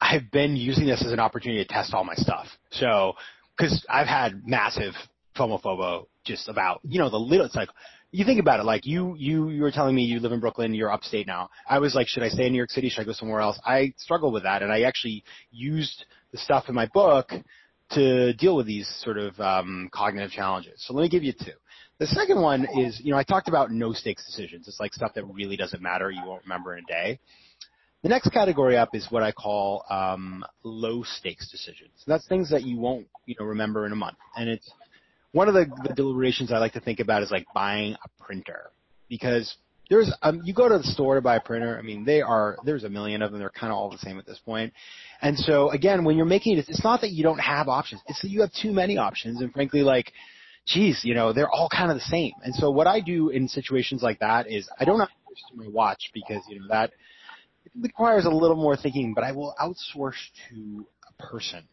I've 0.00 0.30
been 0.30 0.56
using 0.56 0.86
this 0.86 1.04
as 1.04 1.12
an 1.12 1.20
opportunity 1.20 1.64
to 1.64 1.72
test 1.72 1.92
all 1.92 2.04
my 2.04 2.14
stuff. 2.14 2.46
So, 2.70 3.14
because 3.56 3.84
I've 3.90 4.06
had 4.06 4.46
massive 4.46 4.94
FOMO 5.36 6.06
just 6.24 6.48
about, 6.48 6.80
you 6.84 6.98
know, 6.98 7.10
the 7.10 7.18
little, 7.18 7.44
it's 7.44 7.56
like, 7.56 7.68
you 8.12 8.24
think 8.24 8.40
about 8.40 8.60
it, 8.60 8.64
like 8.64 8.86
you, 8.86 9.14
you, 9.16 9.50
you 9.50 9.62
were 9.62 9.70
telling 9.70 9.94
me 9.94 10.02
you 10.02 10.18
live 10.20 10.32
in 10.32 10.40
Brooklyn, 10.40 10.74
you're 10.74 10.92
upstate 10.92 11.26
now. 11.26 11.48
I 11.68 11.78
was 11.78 11.94
like, 11.94 12.08
should 12.08 12.22
I 12.22 12.28
stay 12.28 12.46
in 12.46 12.52
New 12.52 12.58
York 12.58 12.70
City? 12.70 12.88
Should 12.88 13.02
I 13.02 13.04
go 13.04 13.12
somewhere 13.12 13.40
else? 13.40 13.58
I 13.64 13.94
struggled 13.98 14.32
with 14.32 14.42
that 14.42 14.62
and 14.62 14.72
I 14.72 14.82
actually 14.82 15.22
used 15.52 16.04
the 16.32 16.38
stuff 16.38 16.64
in 16.68 16.74
my 16.74 16.86
book 16.86 17.30
to 17.92 18.32
deal 18.34 18.56
with 18.56 18.66
these 18.66 18.88
sort 19.02 19.18
of 19.18 19.38
um, 19.40 19.88
cognitive 19.92 20.30
challenges. 20.30 20.74
So 20.86 20.94
let 20.94 21.02
me 21.02 21.08
give 21.08 21.22
you 21.22 21.32
two. 21.32 21.52
The 21.98 22.06
second 22.06 22.40
one 22.40 22.66
is, 22.78 23.00
you 23.02 23.12
know, 23.12 23.18
I 23.18 23.24
talked 23.24 23.48
about 23.48 23.70
no 23.70 23.92
stakes 23.92 24.24
decisions. 24.24 24.66
It's 24.68 24.80
like 24.80 24.94
stuff 24.94 25.12
that 25.14 25.24
really 25.26 25.56
doesn't 25.56 25.82
matter. 25.82 26.10
You 26.10 26.22
won't 26.24 26.42
remember 26.42 26.76
in 26.76 26.84
a 26.84 26.86
day. 26.86 27.20
The 28.02 28.08
next 28.08 28.30
category 28.30 28.78
up 28.78 28.94
is 28.94 29.06
what 29.10 29.22
I 29.22 29.32
call 29.32 29.84
um, 29.90 30.44
low 30.62 31.02
stakes 31.02 31.50
decisions. 31.50 31.92
That's 32.06 32.26
things 32.26 32.50
that 32.50 32.62
you 32.62 32.78
won't, 32.78 33.06
you 33.26 33.34
know, 33.38 33.44
remember 33.44 33.84
in 33.84 33.92
a 33.92 33.96
month. 33.96 34.16
And 34.36 34.48
it's 34.48 34.70
one 35.32 35.48
of 35.48 35.54
the, 35.54 35.66
the 35.86 35.94
deliberations 35.94 36.52
I 36.52 36.58
like 36.58 36.72
to 36.72 36.80
think 36.80 37.00
about 37.00 37.22
is 37.22 37.30
like 37.30 37.46
buying 37.54 37.94
a 37.94 38.22
printer 38.24 38.70
because 39.08 39.56
there's 39.88 40.12
um, 40.22 40.40
you 40.44 40.54
go 40.54 40.68
to 40.68 40.78
the 40.78 40.84
store 40.84 41.16
to 41.16 41.20
buy 41.20 41.36
a 41.36 41.40
printer. 41.40 41.76
I 41.76 41.82
mean, 41.82 42.04
they 42.04 42.22
are 42.22 42.56
there's 42.64 42.84
a 42.84 42.88
million 42.88 43.22
of 43.22 43.32
them. 43.32 43.40
They're 43.40 43.50
kind 43.50 43.72
of 43.72 43.78
all 43.78 43.90
the 43.90 43.98
same 43.98 44.18
at 44.18 44.26
this 44.26 44.38
point. 44.38 44.72
And 45.20 45.36
so 45.36 45.70
again, 45.70 46.04
when 46.04 46.16
you're 46.16 46.26
making 46.26 46.56
it, 46.56 46.66
it's 46.68 46.84
not 46.84 47.00
that 47.02 47.10
you 47.10 47.22
don't 47.22 47.40
have 47.40 47.68
options. 47.68 48.00
It's 48.06 48.22
that 48.22 48.30
you 48.30 48.40
have 48.40 48.52
too 48.52 48.72
many 48.72 48.96
options. 48.96 49.40
And 49.40 49.52
frankly, 49.52 49.82
like, 49.82 50.12
geez, 50.66 51.00
you 51.04 51.14
know, 51.14 51.32
they're 51.32 51.50
all 51.50 51.68
kind 51.68 51.90
of 51.90 51.96
the 51.96 52.04
same. 52.04 52.32
And 52.44 52.54
so 52.54 52.70
what 52.70 52.86
I 52.86 53.00
do 53.00 53.30
in 53.30 53.48
situations 53.48 54.02
like 54.02 54.20
that 54.20 54.48
is 54.48 54.68
I 54.78 54.84
don't 54.84 55.00
outsource 55.00 55.50
to 55.50 55.56
my 55.56 55.68
watch 55.68 56.10
because 56.14 56.42
you 56.48 56.60
know 56.60 56.66
that 56.70 56.92
requires 57.80 58.26
a 58.26 58.30
little 58.30 58.56
more 58.56 58.76
thinking, 58.76 59.12
but 59.14 59.24
I 59.24 59.32
will 59.32 59.54
outsource 59.60 60.18
to 60.50 60.86
a 61.08 61.22
person 61.22 61.64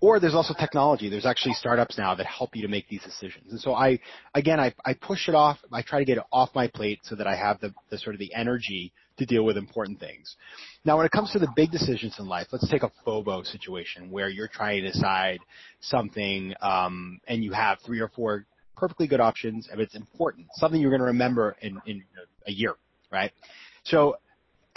or 0.00 0.20
there's 0.20 0.34
also 0.34 0.54
technology. 0.54 1.08
There's 1.08 1.26
actually 1.26 1.54
startups 1.54 1.96
now 1.96 2.14
that 2.14 2.26
help 2.26 2.54
you 2.54 2.62
to 2.62 2.68
make 2.68 2.88
these 2.88 3.02
decisions. 3.02 3.50
And 3.50 3.60
so 3.60 3.74
I, 3.74 3.98
again, 4.34 4.60
I, 4.60 4.74
I 4.84 4.94
push 4.94 5.28
it 5.28 5.34
off. 5.34 5.58
I 5.72 5.82
try 5.82 5.98
to 5.98 6.04
get 6.04 6.18
it 6.18 6.24
off 6.32 6.50
my 6.54 6.68
plate 6.68 7.00
so 7.04 7.14
that 7.14 7.26
I 7.26 7.36
have 7.36 7.60
the, 7.60 7.72
the 7.90 7.98
sort 7.98 8.14
of 8.14 8.20
the 8.20 8.34
energy 8.34 8.92
to 9.18 9.24
deal 9.24 9.44
with 9.44 9.56
important 9.56 10.00
things. 10.00 10.36
Now, 10.84 10.96
when 10.96 11.06
it 11.06 11.12
comes 11.12 11.30
to 11.32 11.38
the 11.38 11.48
big 11.54 11.70
decisions 11.70 12.16
in 12.18 12.26
life, 12.26 12.48
let's 12.52 12.68
take 12.68 12.82
a 12.82 12.90
FOBO 13.06 13.46
situation 13.46 14.10
where 14.10 14.28
you're 14.28 14.48
trying 14.48 14.82
to 14.82 14.92
decide 14.92 15.38
something, 15.80 16.52
um, 16.60 17.20
and 17.26 17.44
you 17.44 17.52
have 17.52 17.78
three 17.86 18.00
or 18.00 18.08
four 18.08 18.44
perfectly 18.76 19.06
good 19.06 19.20
options, 19.20 19.68
and 19.70 19.80
it's 19.80 19.94
important, 19.94 20.46
something 20.54 20.80
you're 20.80 20.90
going 20.90 21.00
to 21.00 21.06
remember 21.06 21.56
in, 21.62 21.80
in 21.86 22.02
a 22.46 22.52
year, 22.52 22.74
right? 23.10 23.30
So 23.84 24.16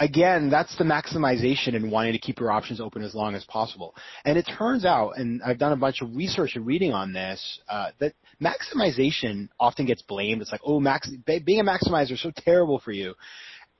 again, 0.00 0.50
that's 0.50 0.76
the 0.76 0.84
maximization 0.84 1.74
and 1.74 1.90
wanting 1.90 2.12
to 2.12 2.18
keep 2.18 2.38
your 2.38 2.50
options 2.50 2.80
open 2.80 3.02
as 3.02 3.14
long 3.14 3.34
as 3.34 3.44
possible. 3.44 3.94
And 4.24 4.38
it 4.38 4.48
turns 4.58 4.84
out, 4.84 5.12
and 5.16 5.42
I've 5.42 5.58
done 5.58 5.72
a 5.72 5.76
bunch 5.76 6.02
of 6.02 6.14
research 6.14 6.56
and 6.56 6.66
reading 6.66 6.92
on 6.92 7.12
this, 7.12 7.60
uh, 7.68 7.90
that 7.98 8.14
maximization 8.40 9.48
often 9.58 9.86
gets 9.86 10.02
blamed. 10.02 10.42
It's 10.42 10.52
like, 10.52 10.60
oh, 10.64 10.80
max, 10.80 11.10
being 11.26 11.60
a 11.60 11.64
maximizer 11.64 12.12
is 12.12 12.22
so 12.22 12.32
terrible 12.36 12.78
for 12.78 12.92
you 12.92 13.14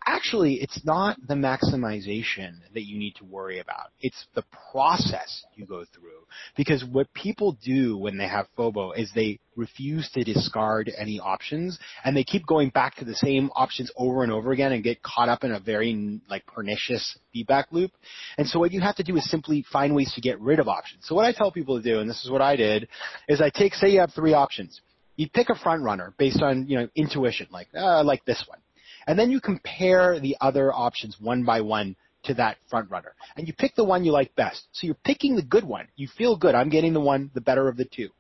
actually 0.07 0.55
it's 0.55 0.85
not 0.85 1.17
the 1.27 1.35
maximization 1.35 2.55
that 2.75 2.85
you 2.85 2.99
need 2.99 3.15
to 3.17 3.25
worry 3.25 3.61
about. 3.61 3.91
It's 4.01 4.27
the 4.35 4.45
process 4.73 5.45
you 5.55 5.67
go 5.67 5.85
through. 5.95 6.27
Because 6.57 6.85
what 6.85 7.13
people 7.15 7.57
do 7.65 7.97
when 7.97 8.19
they 8.19 8.29
have 8.29 8.47
FOBO 8.57 8.93
is 8.97 9.11
they 9.15 9.39
refuse 9.57 10.09
to 10.11 10.25
discard 10.25 10.91
any 10.97 11.19
options 11.19 11.79
and 12.05 12.17
they 12.17 12.25
keep 12.25 12.47
going 12.47 12.71
back 12.71 12.97
to 12.97 13.05
the 13.05 13.15
same 13.15 13.51
options 13.55 13.91
over 13.97 14.23
and 14.23 14.33
over 14.33 14.53
again 14.53 14.73
and 14.73 14.85
get 14.85 15.03
caught 15.03 15.29
up 15.29 15.45
in 15.45 15.53
a 15.53 15.61
very 15.61 16.21
like 16.29 16.47
pernicious 16.47 17.19
feedback 17.33 17.67
loop. 17.71 17.93
And 18.39 18.47
so 18.47 18.59
what 18.59 18.73
you 18.73 18.81
have 18.81 18.97
to 18.97 19.03
do 19.03 19.17
is 19.17 19.29
simply 19.31 19.65
find 19.71 19.95
ways 19.95 20.13
to 20.15 20.21
get 20.21 20.41
rid 20.41 20.61
of 20.61 20.69
options. 20.69 21.07
So 21.07 21.15
what 21.15 21.25
I 21.25 21.33
tell 21.33 21.51
people 21.51 21.77
to 21.77 21.83
do, 21.83 22.01
and 22.01 22.09
this 22.09 22.25
is 22.25 22.31
what 22.31 22.43
I 22.43 22.57
did, 22.57 22.89
is 23.29 23.41
I 23.41 23.51
take, 23.51 23.75
say 23.75 23.91
you 23.91 24.01
have 24.01 24.13
three 24.13 24.35
options. 24.35 24.81
You 25.17 25.29
pick 25.29 25.51
a 25.51 25.57
front 25.57 25.83
runner 25.83 26.15
based 26.17 26.43
on, 26.43 26.67
you 26.69 26.79
know, 26.79 26.89
intuition, 26.95 27.49
like, 27.51 27.67
uh, 27.75 28.05
like 28.05 28.25
this 28.25 28.45
one 28.47 28.61
and 29.09 29.19
then 29.19 29.33
you 29.33 29.41
compare 29.41 30.21
the 30.21 30.37
other 30.41 30.73
options 30.73 31.17
one 31.19 31.45
by 31.45 31.61
one 31.61 31.97
to 32.25 32.35
that 32.35 32.59
front 32.71 32.89
runner. 32.91 33.15
And 33.37 33.49
you 33.49 33.55
pick 33.55 33.75
the 33.75 33.85
one 33.85 34.05
you 34.05 34.13
like 34.13 34.37
best. 34.37 34.69
So 34.73 34.87
you're 34.87 34.97
picking 35.05 35.35
the 35.35 35.43
good 35.43 35.65
one. 35.65 35.89
You 35.97 36.07
feel 36.17 36.37
good. 36.37 36.55
I'm 36.55 36.69
getting 36.69 36.93
the 36.93 37.01
one, 37.01 37.31
the 37.35 37.41
better 37.41 37.69
of 37.69 37.77
the 37.77 37.85
two 37.85 38.11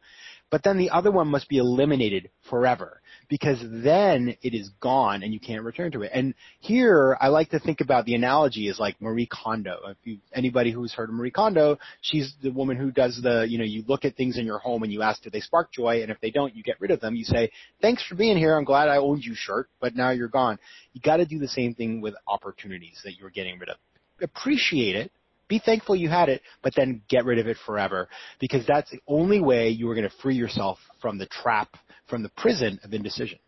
but 0.50 0.62
then 0.62 0.78
the 0.78 0.90
other 0.90 1.10
one 1.10 1.28
must 1.28 1.48
be 1.48 1.58
eliminated 1.58 2.30
forever 2.48 3.00
because 3.28 3.58
then 3.62 4.36
it 4.42 4.54
is 4.54 4.70
gone 4.80 5.22
and 5.22 5.32
you 5.32 5.40
can't 5.40 5.62
return 5.62 5.92
to 5.92 6.02
it. 6.02 6.10
And 6.14 6.34
here 6.60 7.16
I 7.20 7.28
like 7.28 7.50
to 7.50 7.58
think 7.58 7.80
about 7.80 8.04
the 8.04 8.14
analogy 8.14 8.68
is 8.68 8.78
like 8.78 9.00
Marie 9.00 9.28
Kondo. 9.30 9.78
If 9.88 9.96
you, 10.04 10.18
anybody 10.32 10.72
who's 10.72 10.92
heard 10.92 11.10
of 11.10 11.14
Marie 11.14 11.30
Kondo, 11.30 11.78
she's 12.00 12.34
the 12.42 12.50
woman 12.50 12.76
who 12.76 12.90
does 12.90 13.20
the, 13.22 13.46
you 13.48 13.58
know, 13.58 13.64
you 13.64 13.84
look 13.86 14.04
at 14.04 14.16
things 14.16 14.38
in 14.38 14.46
your 14.46 14.58
home 14.58 14.82
and 14.82 14.92
you 14.92 15.02
ask, 15.02 15.22
do 15.22 15.30
they 15.30 15.40
spark 15.40 15.72
joy? 15.72 16.02
And 16.02 16.10
if 16.10 16.20
they 16.20 16.30
don't, 16.30 16.54
you 16.54 16.62
get 16.62 16.80
rid 16.80 16.90
of 16.90 17.00
them. 17.00 17.14
You 17.14 17.24
say, 17.24 17.50
thanks 17.82 18.04
for 18.06 18.14
being 18.14 18.36
here. 18.36 18.56
I'm 18.56 18.64
glad 18.64 18.88
I 18.88 18.96
owned 18.96 19.24
you 19.24 19.34
shirt, 19.34 19.68
but 19.80 19.94
now 19.94 20.10
you're 20.10 20.28
gone. 20.28 20.58
You 20.92 21.00
got 21.00 21.18
to 21.18 21.26
do 21.26 21.38
the 21.38 21.48
same 21.48 21.74
thing 21.74 22.00
with 22.00 22.14
opportunities 22.26 23.00
that 23.04 23.16
you're 23.18 23.30
getting 23.30 23.58
rid 23.58 23.68
of. 23.68 23.76
Appreciate 24.20 24.96
it 24.96 25.12
be 25.48 25.58
thankful 25.58 25.96
you 25.96 26.08
had 26.08 26.28
it, 26.28 26.42
but 26.62 26.74
then 26.76 27.02
get 27.08 27.24
rid 27.24 27.38
of 27.38 27.46
it 27.46 27.56
forever 27.64 28.08
because 28.38 28.66
that's 28.66 28.90
the 28.90 29.00
only 29.08 29.40
way 29.40 29.70
you 29.70 29.88
are 29.90 29.94
going 29.94 30.08
to 30.08 30.16
free 30.22 30.36
yourself 30.36 30.78
from 31.00 31.18
the 31.18 31.26
trap, 31.26 31.68
from 32.08 32.22
the 32.22 32.28
prison 32.30 32.78
of 32.84 32.92
indecision. 32.92 33.38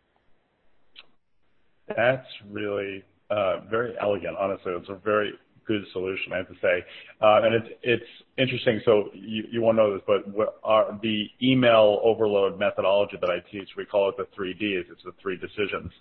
That's 1.89 2.27
really 2.49 3.03
uh, 3.31 3.61
very 3.69 3.95
elegant. 4.01 4.37
Honestly, 4.39 4.73
it's 4.73 4.89
a 4.89 4.95
very 4.95 5.33
good 5.67 5.85
solution, 5.93 6.33
I 6.33 6.39
have 6.39 6.49
to 6.49 6.55
say. 6.55 6.85
Uh, 7.21 7.41
and 7.43 7.55
it's 7.55 7.69
it's 7.83 8.11
interesting. 8.39 8.81
So 8.85 9.11
you, 9.15 9.45
you 9.51 9.61
won't 9.61 9.77
know 9.77 9.93
this, 9.93 10.03
but 10.07 10.25
our, 10.63 10.99
the 11.03 11.27
email 11.43 12.01
overload 12.05 12.59
methodology 12.59 13.17
that 13.21 13.31
I 13.31 13.39
teach, 13.51 13.69
we 13.77 13.85
call 13.85 14.09
it 14.09 14.17
the 14.17 14.27
three 14.35 14.55
Ds. 14.55 14.87
It's 14.91 15.03
the 15.05 15.13
three 15.21 15.37
decisions. 15.37 15.93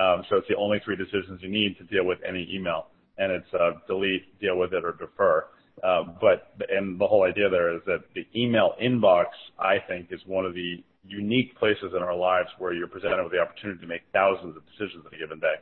Um, 0.00 0.24
so 0.28 0.36
it's 0.36 0.48
the 0.48 0.56
only 0.56 0.80
three 0.84 0.96
decisions 0.96 1.40
you 1.42 1.50
need 1.50 1.76
to 1.78 1.84
deal 1.84 2.04
with 2.04 2.18
any 2.26 2.48
email 2.52 2.86
and 3.20 3.30
it's 3.30 3.54
uh, 3.54 3.72
delete, 3.86 4.40
deal 4.40 4.56
with 4.56 4.72
it, 4.72 4.84
or 4.84 4.92
defer. 4.92 5.46
Uh, 5.84 6.04
but 6.20 6.54
and 6.70 6.98
the 6.98 7.06
whole 7.06 7.22
idea 7.22 7.48
there 7.48 7.74
is 7.74 7.82
that 7.86 8.00
the 8.14 8.26
email 8.34 8.74
inbox, 8.82 9.26
I 9.58 9.76
think, 9.86 10.08
is 10.10 10.20
one 10.26 10.44
of 10.44 10.54
the 10.54 10.82
unique 11.06 11.56
places 11.58 11.92
in 11.96 12.02
our 12.02 12.14
lives 12.14 12.48
where 12.58 12.72
you're 12.72 12.88
presented 12.88 13.22
with 13.22 13.32
the 13.32 13.38
opportunity 13.38 13.80
to 13.80 13.86
make 13.86 14.02
thousands 14.12 14.56
of 14.56 14.62
decisions 14.66 15.04
in 15.10 15.16
a 15.16 15.18
given 15.18 15.40
day. 15.40 15.54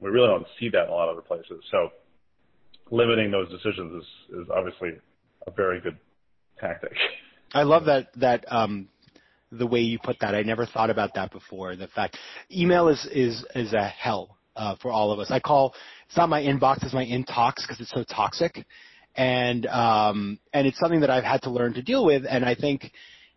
We 0.00 0.10
really 0.10 0.28
don't 0.28 0.46
see 0.58 0.68
that 0.70 0.84
in 0.84 0.88
a 0.88 0.92
lot 0.92 1.08
of 1.08 1.16
other 1.16 1.26
places. 1.26 1.62
So 1.70 1.90
limiting 2.90 3.30
those 3.30 3.48
decisions 3.50 4.02
is, 4.02 4.38
is 4.42 4.48
obviously 4.54 4.90
a 5.46 5.50
very 5.50 5.80
good 5.80 5.98
tactic. 6.60 6.92
I 7.52 7.62
love 7.62 7.84
that 7.86 8.08
that 8.16 8.44
um, 8.52 8.88
the 9.52 9.66
way 9.66 9.80
you 9.80 9.98
put 10.02 10.16
that. 10.20 10.34
I 10.34 10.42
never 10.42 10.66
thought 10.66 10.90
about 10.90 11.14
that 11.14 11.32
before. 11.32 11.76
The 11.76 11.88
fact 11.88 12.18
email 12.50 12.88
is 12.88 13.06
is 13.12 13.44
is 13.54 13.72
a 13.72 13.86
hell 13.86 14.36
uh, 14.56 14.76
for 14.80 14.90
all 14.90 15.12
of 15.12 15.18
us. 15.18 15.30
I 15.30 15.40
call 15.40 15.74
it's 16.06 16.16
not 16.16 16.28
my 16.28 16.42
inbox, 16.42 16.82
it's 16.84 16.94
my 16.94 17.04
intox 17.04 17.56
because 17.56 17.80
it's 17.80 17.90
so 17.90 18.04
toxic, 18.04 18.64
and 19.14 19.66
um, 19.66 20.38
and 20.52 20.66
it's 20.66 20.78
something 20.78 21.00
that 21.00 21.10
I've 21.10 21.24
had 21.24 21.42
to 21.42 21.50
learn 21.50 21.74
to 21.74 21.82
deal 21.82 22.04
with. 22.04 22.24
And 22.28 22.44
I 22.44 22.54
think 22.54 22.92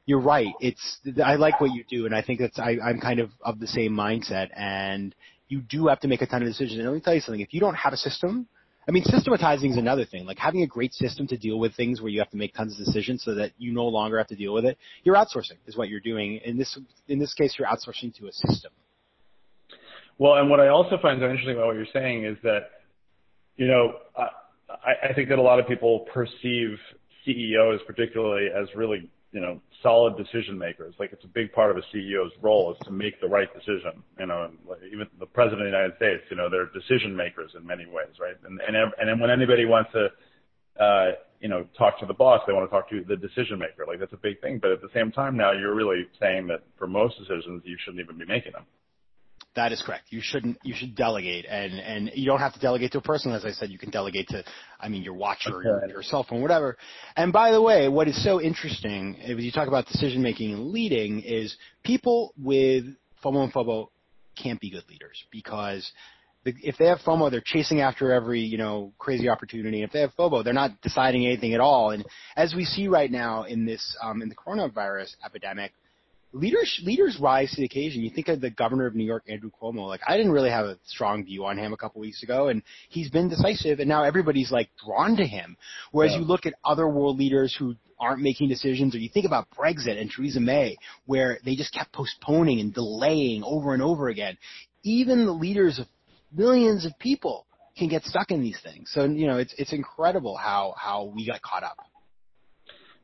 you're 0.07 0.21
right. 0.21 0.53
It's 0.59 0.99
I 1.23 1.35
like 1.35 1.61
what 1.61 1.71
you 1.73 1.83
do, 1.87 2.07
and 2.07 2.15
I 2.15 2.23
think 2.23 2.39
that's 2.39 2.57
I, 2.57 2.77
I'm 2.83 2.99
kind 2.99 3.19
of 3.19 3.29
of 3.41 3.59
the 3.59 3.67
same 3.67 3.91
mindset. 3.91 4.49
And 4.55 5.13
you 5.49 5.61
do 5.61 5.87
have 5.87 5.99
to 5.99 6.07
make 6.07 6.21
a 6.21 6.25
ton 6.25 6.41
of 6.41 6.47
decisions. 6.47 6.79
And 6.79 6.87
let 6.87 6.95
me 6.95 7.01
tell 7.01 7.13
you 7.13 7.21
something: 7.21 7.41
if 7.41 7.53
you 7.53 7.59
don't 7.59 7.75
have 7.75 7.93
a 7.93 7.97
system, 7.97 8.47
I 8.87 8.91
mean, 8.91 9.03
systematizing 9.03 9.71
is 9.71 9.77
another 9.77 10.05
thing. 10.05 10.25
Like 10.25 10.39
having 10.39 10.63
a 10.63 10.67
great 10.67 10.93
system 10.93 11.27
to 11.27 11.37
deal 11.37 11.59
with 11.59 11.75
things 11.75 12.01
where 12.01 12.09
you 12.09 12.19
have 12.19 12.29
to 12.29 12.37
make 12.37 12.53
tons 12.55 12.79
of 12.79 12.85
decisions 12.85 13.21
so 13.23 13.35
that 13.35 13.51
you 13.57 13.73
no 13.73 13.85
longer 13.85 14.17
have 14.17 14.27
to 14.27 14.35
deal 14.35 14.53
with 14.53 14.63
it. 14.63 14.77
You're 15.03 15.15
outsourcing 15.15 15.57
is 15.67 15.75
what 15.75 15.89
you're 15.89 15.99
doing. 15.99 16.39
In 16.45 16.57
this 16.57 16.79
in 17.09 17.19
this 17.19 17.33
case, 17.33 17.55
you're 17.59 17.67
outsourcing 17.67 18.15
to 18.15 18.27
a 18.27 18.31
system. 18.31 18.71
Well, 20.17 20.35
and 20.35 20.49
what 20.49 20.61
I 20.61 20.69
also 20.69 20.97
find 21.01 21.19
so 21.19 21.29
interesting 21.29 21.55
about 21.55 21.67
what 21.67 21.75
you're 21.75 21.85
saying 21.93 22.25
is 22.25 22.37
that, 22.41 22.69
you 23.55 23.67
know, 23.67 23.97
I, 24.17 25.09
I 25.09 25.13
think 25.13 25.29
that 25.29 25.37
a 25.37 25.41
lot 25.41 25.59
of 25.59 25.67
people 25.67 26.07
perceive 26.11 26.79
CEOs 27.23 27.81
particularly 27.85 28.47
as 28.47 28.67
really, 28.75 29.11
you 29.31 29.41
know, 29.41 29.61
solid 29.83 30.17
decision 30.17 30.57
makers. 30.57 30.95
Like 30.99 31.11
it's 31.11 31.23
a 31.23 31.29
big 31.29 31.51
part 31.51 31.71
of 31.71 31.77
a 31.77 31.95
CEO's 31.95 32.31
role 32.41 32.71
is 32.71 32.77
to 32.85 32.91
make 32.91 33.19
the 33.19 33.27
right 33.27 33.53
decision. 33.53 34.03
You 34.19 34.27
know, 34.27 34.51
even 34.91 35.07
the 35.19 35.25
president 35.25 35.67
of 35.67 35.71
the 35.71 35.77
United 35.77 35.97
States, 35.97 36.23
you 36.29 36.37
know, 36.37 36.49
they're 36.49 36.67
decision 36.67 37.15
makers 37.15 37.51
in 37.55 37.65
many 37.65 37.85
ways, 37.85 38.19
right? 38.19 38.35
And 38.45 38.59
and 38.61 38.75
and 38.75 39.09
then 39.09 39.19
when 39.19 39.29
anybody 39.29 39.65
wants 39.65 39.91
to, 39.91 40.07
uh, 40.81 41.11
you 41.41 41.49
know, 41.49 41.67
talk 41.77 41.99
to 41.99 42.05
the 42.05 42.13
boss, 42.13 42.41
they 42.47 42.53
want 42.53 42.69
to 42.69 42.73
talk 42.73 42.89
to 42.89 43.03
the 43.03 43.17
decision 43.17 43.59
maker. 43.59 43.85
Like 43.85 43.99
that's 43.99 44.13
a 44.13 44.17
big 44.17 44.41
thing. 44.41 44.59
But 44.59 44.71
at 44.71 44.81
the 44.81 44.89
same 44.93 45.11
time, 45.11 45.35
now 45.35 45.51
you're 45.51 45.75
really 45.75 46.07
saying 46.19 46.47
that 46.47 46.63
for 46.77 46.87
most 46.87 47.17
decisions, 47.19 47.63
you 47.65 47.77
shouldn't 47.83 48.01
even 48.03 48.17
be 48.17 48.25
making 48.25 48.53
them. 48.53 48.65
That 49.57 49.71
is 49.71 49.81
correct. 49.83 50.05
You 50.11 50.19
shouldn't. 50.21 50.59
You 50.63 50.75
should 50.77 50.95
delegate, 50.95 51.47
and 51.49 51.79
and 51.79 52.11
you 52.13 52.27
don't 52.27 52.37
have 52.37 52.53
to 52.53 52.59
delegate 52.59 52.91
to 52.91 52.99
a 52.99 53.01
person. 53.01 53.31
As 53.31 53.43
I 53.43 53.49
said, 53.49 53.71
you 53.71 53.79
can 53.79 53.89
delegate 53.89 54.27
to, 54.27 54.43
I 54.79 54.87
mean, 54.87 55.01
your 55.01 55.15
watch 55.15 55.47
or 55.51 55.63
your, 55.63 55.89
your 55.89 56.03
cell 56.03 56.23
phone, 56.23 56.43
whatever. 56.43 56.77
And 57.15 57.33
by 57.33 57.49
the 57.49 57.59
way, 57.59 57.89
what 57.89 58.07
is 58.07 58.23
so 58.23 58.39
interesting, 58.39 59.15
if 59.19 59.39
you 59.39 59.51
talk 59.51 59.67
about 59.67 59.87
decision 59.87 60.21
making 60.21 60.53
and 60.53 60.67
leading, 60.67 61.23
is 61.23 61.57
people 61.83 62.35
with 62.37 62.85
FOMO 63.25 63.45
and 63.45 63.51
FOBO 63.51 63.87
can't 64.35 64.59
be 64.59 64.69
good 64.69 64.83
leaders 64.87 65.23
because 65.31 65.91
if 66.45 66.77
they 66.77 66.85
have 66.85 66.99
FOMO, 66.99 67.31
they're 67.31 67.41
chasing 67.43 67.81
after 67.81 68.11
every 68.11 68.41
you 68.41 68.59
know 68.59 68.93
crazy 68.99 69.27
opportunity. 69.27 69.81
If 69.81 69.91
they 69.91 70.01
have 70.01 70.13
FOBO, 70.13 70.43
they're 70.43 70.53
not 70.53 70.79
deciding 70.81 71.25
anything 71.25 71.55
at 71.55 71.61
all. 71.61 71.89
And 71.89 72.05
as 72.35 72.53
we 72.53 72.63
see 72.63 72.87
right 72.87 73.09
now 73.09 73.45
in 73.45 73.65
this 73.65 73.97
um, 74.03 74.21
in 74.21 74.29
the 74.29 74.35
coronavirus 74.35 75.15
epidemic, 75.25 75.71
leaders 76.33 76.81
leaders 76.83 77.17
rise 77.19 77.51
to 77.51 77.57
the 77.57 77.65
occasion. 77.65 78.03
You 78.03 78.09
think 78.09 78.27
of 78.27 78.41
the 78.41 78.49
governor 78.49 78.85
of 78.85 78.95
New 78.95 79.05
York, 79.05 79.23
Andrew 79.27 79.49
Cuomo. 79.61 79.87
Like 79.87 80.01
I 80.07 80.17
didn't 80.17 80.31
really 80.31 80.49
have 80.49 80.65
a 80.65 80.77
strong 80.85 81.25
view 81.25 81.45
on 81.45 81.57
him 81.57 81.73
a 81.73 81.77
couple 81.77 82.01
weeks 82.01 82.23
ago, 82.23 82.49
and 82.49 82.61
he's 82.89 83.09
been 83.09 83.29
decisive, 83.29 83.79
and 83.79 83.89
now 83.89 84.03
everybody's 84.03 84.51
like 84.51 84.69
drawn 84.83 85.15
to 85.17 85.25
him. 85.25 85.57
Whereas 85.91 86.13
yeah. 86.13 86.19
you 86.19 86.25
look 86.25 86.45
at 86.45 86.53
other 86.63 86.87
world 86.87 87.17
leaders 87.17 87.55
who 87.57 87.75
aren't 87.99 88.21
making 88.21 88.49
decisions, 88.49 88.93
or 88.93 88.99
you 88.99 89.09
think 89.09 89.25
about 89.25 89.47
Brexit 89.57 89.99
and 89.99 90.11
Theresa 90.11 90.39
May, 90.39 90.77
where 91.05 91.39
they 91.43 91.55
just 91.55 91.73
kept 91.73 91.91
postponing 91.93 92.59
and 92.59 92.73
delaying 92.73 93.43
over 93.43 93.73
and 93.73 93.81
over 93.81 94.09
again. 94.09 94.37
Even 94.83 95.25
the 95.25 95.31
leaders 95.31 95.79
of 95.79 95.87
millions 96.31 96.85
of 96.85 96.97
people 96.99 97.45
can 97.77 97.87
get 97.87 98.03
stuck 98.03 98.31
in 98.31 98.41
these 98.41 98.59
things. 98.63 98.91
So 98.93 99.05
you 99.05 99.27
know, 99.27 99.37
it's 99.37 99.53
it's 99.57 99.73
incredible 99.73 100.35
how 100.35 100.75
how 100.77 101.05
we 101.15 101.25
got 101.25 101.41
caught 101.41 101.63
up. 101.63 101.77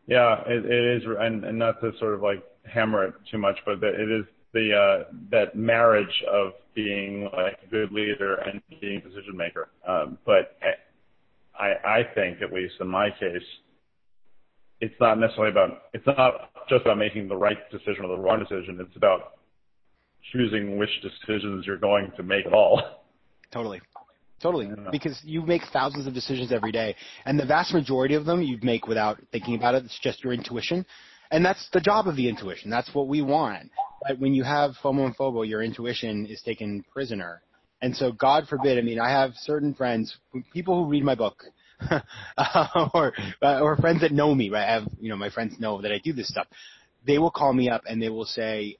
Yeah, 0.05 0.41
it, 0.45 0.65
it 0.65 0.97
is, 0.97 1.03
and, 1.17 1.45
and 1.45 1.57
not 1.57 1.79
to 1.79 1.91
sort 1.97 2.13
of 2.13 2.21
like 2.21 2.43
hammer 2.65 3.05
it 3.05 3.13
too 3.29 3.37
much, 3.37 3.57
but 3.65 3.83
it 3.83 4.11
is 4.11 4.25
the 4.53 4.73
uh, 4.73 5.11
that 5.31 5.55
marriage 5.55 6.23
of 6.31 6.53
being 6.75 7.29
like 7.33 7.59
a 7.65 7.69
good 7.69 7.91
leader 7.91 8.35
and 8.35 8.61
being 8.81 8.97
a 8.97 9.01
decision 9.01 9.35
maker. 9.35 9.69
Um, 9.87 10.17
but 10.25 10.57
I, 11.57 11.73
I 11.85 12.03
think, 12.15 12.41
at 12.41 12.51
least 12.51 12.75
in 12.79 12.87
my 12.87 13.09
case, 13.09 13.43
it's 14.81 14.95
not 14.99 15.19
necessarily 15.19 15.51
about, 15.51 15.83
it's 15.93 16.05
not 16.05 16.49
just 16.67 16.81
about 16.81 16.97
making 16.97 17.27
the 17.27 17.35
right 17.35 17.57
decision 17.71 18.05
or 18.05 18.15
the 18.15 18.21
wrong 18.21 18.39
decision. 18.39 18.79
It's 18.81 18.95
about 18.95 19.33
choosing 20.31 20.77
which 20.77 20.89
decisions 21.01 21.65
you're 21.65 21.77
going 21.77 22.11
to 22.17 22.23
make 22.23 22.45
at 22.45 22.53
all. 22.53 22.81
Totally. 23.51 23.81
Totally. 24.41 24.69
Because 24.91 25.21
you 25.23 25.41
make 25.41 25.61
thousands 25.71 26.05
of 26.05 26.13
decisions 26.13 26.51
every 26.51 26.73
day, 26.73 26.95
and 27.25 27.39
the 27.39 27.45
vast 27.45 27.73
majority 27.73 28.15
of 28.15 28.25
them 28.25 28.41
you 28.41 28.57
make 28.61 28.87
without 28.87 29.17
thinking 29.31 29.55
about 29.55 29.73
it. 29.75 29.85
It's 29.85 29.97
just 30.01 30.21
your 30.21 30.33
intuition. 30.33 30.85
And 31.33 31.43
that's 31.43 31.67
the 31.73 31.81
job 31.81 32.07
of 32.07 32.15
the 32.15 32.29
intuition. 32.29 32.69
That's 32.69 32.93
what 32.93 33.07
we 33.07 33.23
want. 33.23 33.71
But 34.07 34.19
when 34.19 34.35
you 34.35 34.43
have 34.43 34.75
FOMO 34.83 35.07
and 35.07 35.17
FOBO, 35.17 35.47
your 35.47 35.63
intuition 35.63 36.27
is 36.27 36.39
taken 36.43 36.85
prisoner. 36.93 37.41
And 37.81 37.95
so, 37.95 38.11
God 38.11 38.47
forbid, 38.47 38.77
I 38.77 38.81
mean, 38.81 38.99
I 38.99 39.09
have 39.09 39.31
certain 39.37 39.73
friends, 39.73 40.15
people 40.53 40.75
who 40.83 40.91
read 40.91 41.03
my 41.03 41.15
book, 41.15 41.43
or 42.93 43.13
uh, 43.41 43.61
or 43.61 43.75
friends 43.77 44.01
that 44.01 44.11
know 44.11 44.35
me, 44.35 44.51
right? 44.51 44.69
I 44.69 44.73
have, 44.73 44.87
you 44.99 45.09
know, 45.09 45.15
my 45.15 45.31
friends 45.31 45.59
know 45.59 45.81
that 45.81 45.91
I 45.91 45.97
do 45.97 46.13
this 46.13 46.27
stuff. 46.27 46.45
They 47.07 47.17
will 47.17 47.31
call 47.31 47.51
me 47.51 47.67
up 47.67 47.81
and 47.87 47.99
they 47.99 48.09
will 48.09 48.25
say, 48.25 48.77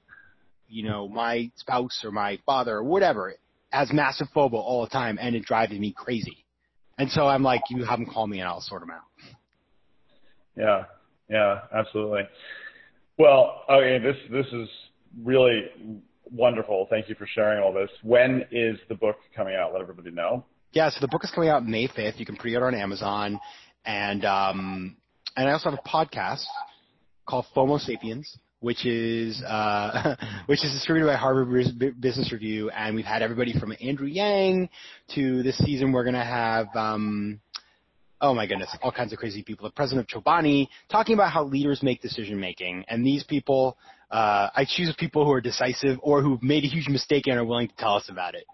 you 0.68 0.84
know, 0.84 1.08
my 1.08 1.50
spouse 1.56 2.02
or 2.04 2.12
my 2.12 2.38
father 2.46 2.76
or 2.76 2.84
whatever 2.84 3.34
has 3.70 3.92
massive 3.92 4.28
FOBO 4.32 4.54
all 4.54 4.84
the 4.84 4.90
time, 4.90 5.18
and 5.20 5.34
it 5.34 5.44
drives 5.44 5.72
me 5.72 5.92
crazy. 5.92 6.44
And 6.98 7.10
so 7.10 7.26
I'm 7.26 7.42
like, 7.42 7.62
you 7.68 7.82
have 7.84 7.98
them 7.98 8.06
call 8.06 8.28
me 8.28 8.38
and 8.38 8.48
I'll 8.48 8.60
sort 8.60 8.80
them 8.82 8.90
out. 8.90 9.02
Yeah, 10.56 10.84
yeah, 11.28 11.60
absolutely. 11.74 12.22
Well, 13.18 13.62
okay, 13.70 13.98
this 13.98 14.16
this 14.30 14.46
is 14.52 14.68
really 15.22 15.64
wonderful. 16.30 16.86
Thank 16.90 17.08
you 17.08 17.14
for 17.14 17.26
sharing 17.26 17.62
all 17.62 17.72
this. 17.72 17.90
When 18.02 18.44
is 18.50 18.78
the 18.88 18.94
book 18.94 19.16
coming 19.34 19.54
out? 19.54 19.72
Let 19.72 19.82
everybody 19.82 20.10
know. 20.10 20.44
Yeah, 20.72 20.90
so 20.90 20.98
the 21.00 21.08
book 21.08 21.22
is 21.22 21.30
coming 21.30 21.50
out 21.50 21.64
May 21.64 21.86
5th. 21.86 22.18
You 22.18 22.26
can 22.26 22.36
pre-order 22.36 22.66
on 22.66 22.74
Amazon, 22.74 23.38
and 23.84 24.24
um, 24.24 24.96
and 25.36 25.48
I 25.48 25.52
also 25.52 25.70
have 25.70 25.78
a 25.84 25.88
podcast 25.88 26.44
called 27.26 27.46
FOMO 27.56 27.78
Sapiens, 27.78 28.38
which 28.58 28.84
is 28.84 29.40
uh, 29.46 30.16
which 30.46 30.64
is 30.64 30.72
distributed 30.72 31.06
by 31.06 31.16
Harvard 31.16 32.00
Business 32.00 32.32
Review, 32.32 32.70
and 32.70 32.96
we've 32.96 33.04
had 33.04 33.22
everybody 33.22 33.58
from 33.58 33.72
Andrew 33.80 34.08
Yang 34.08 34.68
to 35.14 35.42
this 35.44 35.56
season 35.58 35.92
we're 35.92 36.04
gonna 36.04 36.24
have. 36.24 36.66
Um, 36.74 37.40
oh 38.20 38.34
my 38.34 38.46
goodness, 38.46 38.74
all 38.82 38.92
kinds 38.92 39.12
of 39.12 39.18
crazy 39.18 39.42
people. 39.42 39.68
The 39.68 39.72
president 39.72 40.08
of 40.10 40.22
Chobani 40.22 40.68
talking 40.90 41.14
about 41.14 41.32
how 41.32 41.44
leaders 41.44 41.82
make 41.82 42.00
decision 42.00 42.38
making, 42.38 42.84
and 42.88 43.04
these 43.04 43.24
people, 43.24 43.76
uh, 44.10 44.48
I 44.54 44.66
choose 44.68 44.94
people 44.98 45.24
who 45.24 45.32
are 45.32 45.40
decisive 45.40 45.98
or 46.02 46.22
who've 46.22 46.42
made 46.42 46.64
a 46.64 46.68
huge 46.68 46.88
mistake 46.88 47.26
and 47.26 47.38
are 47.38 47.44
willing 47.44 47.68
to 47.68 47.76
tell 47.76 47.94
us 47.94 48.08
about 48.08 48.34
it. 48.34 48.44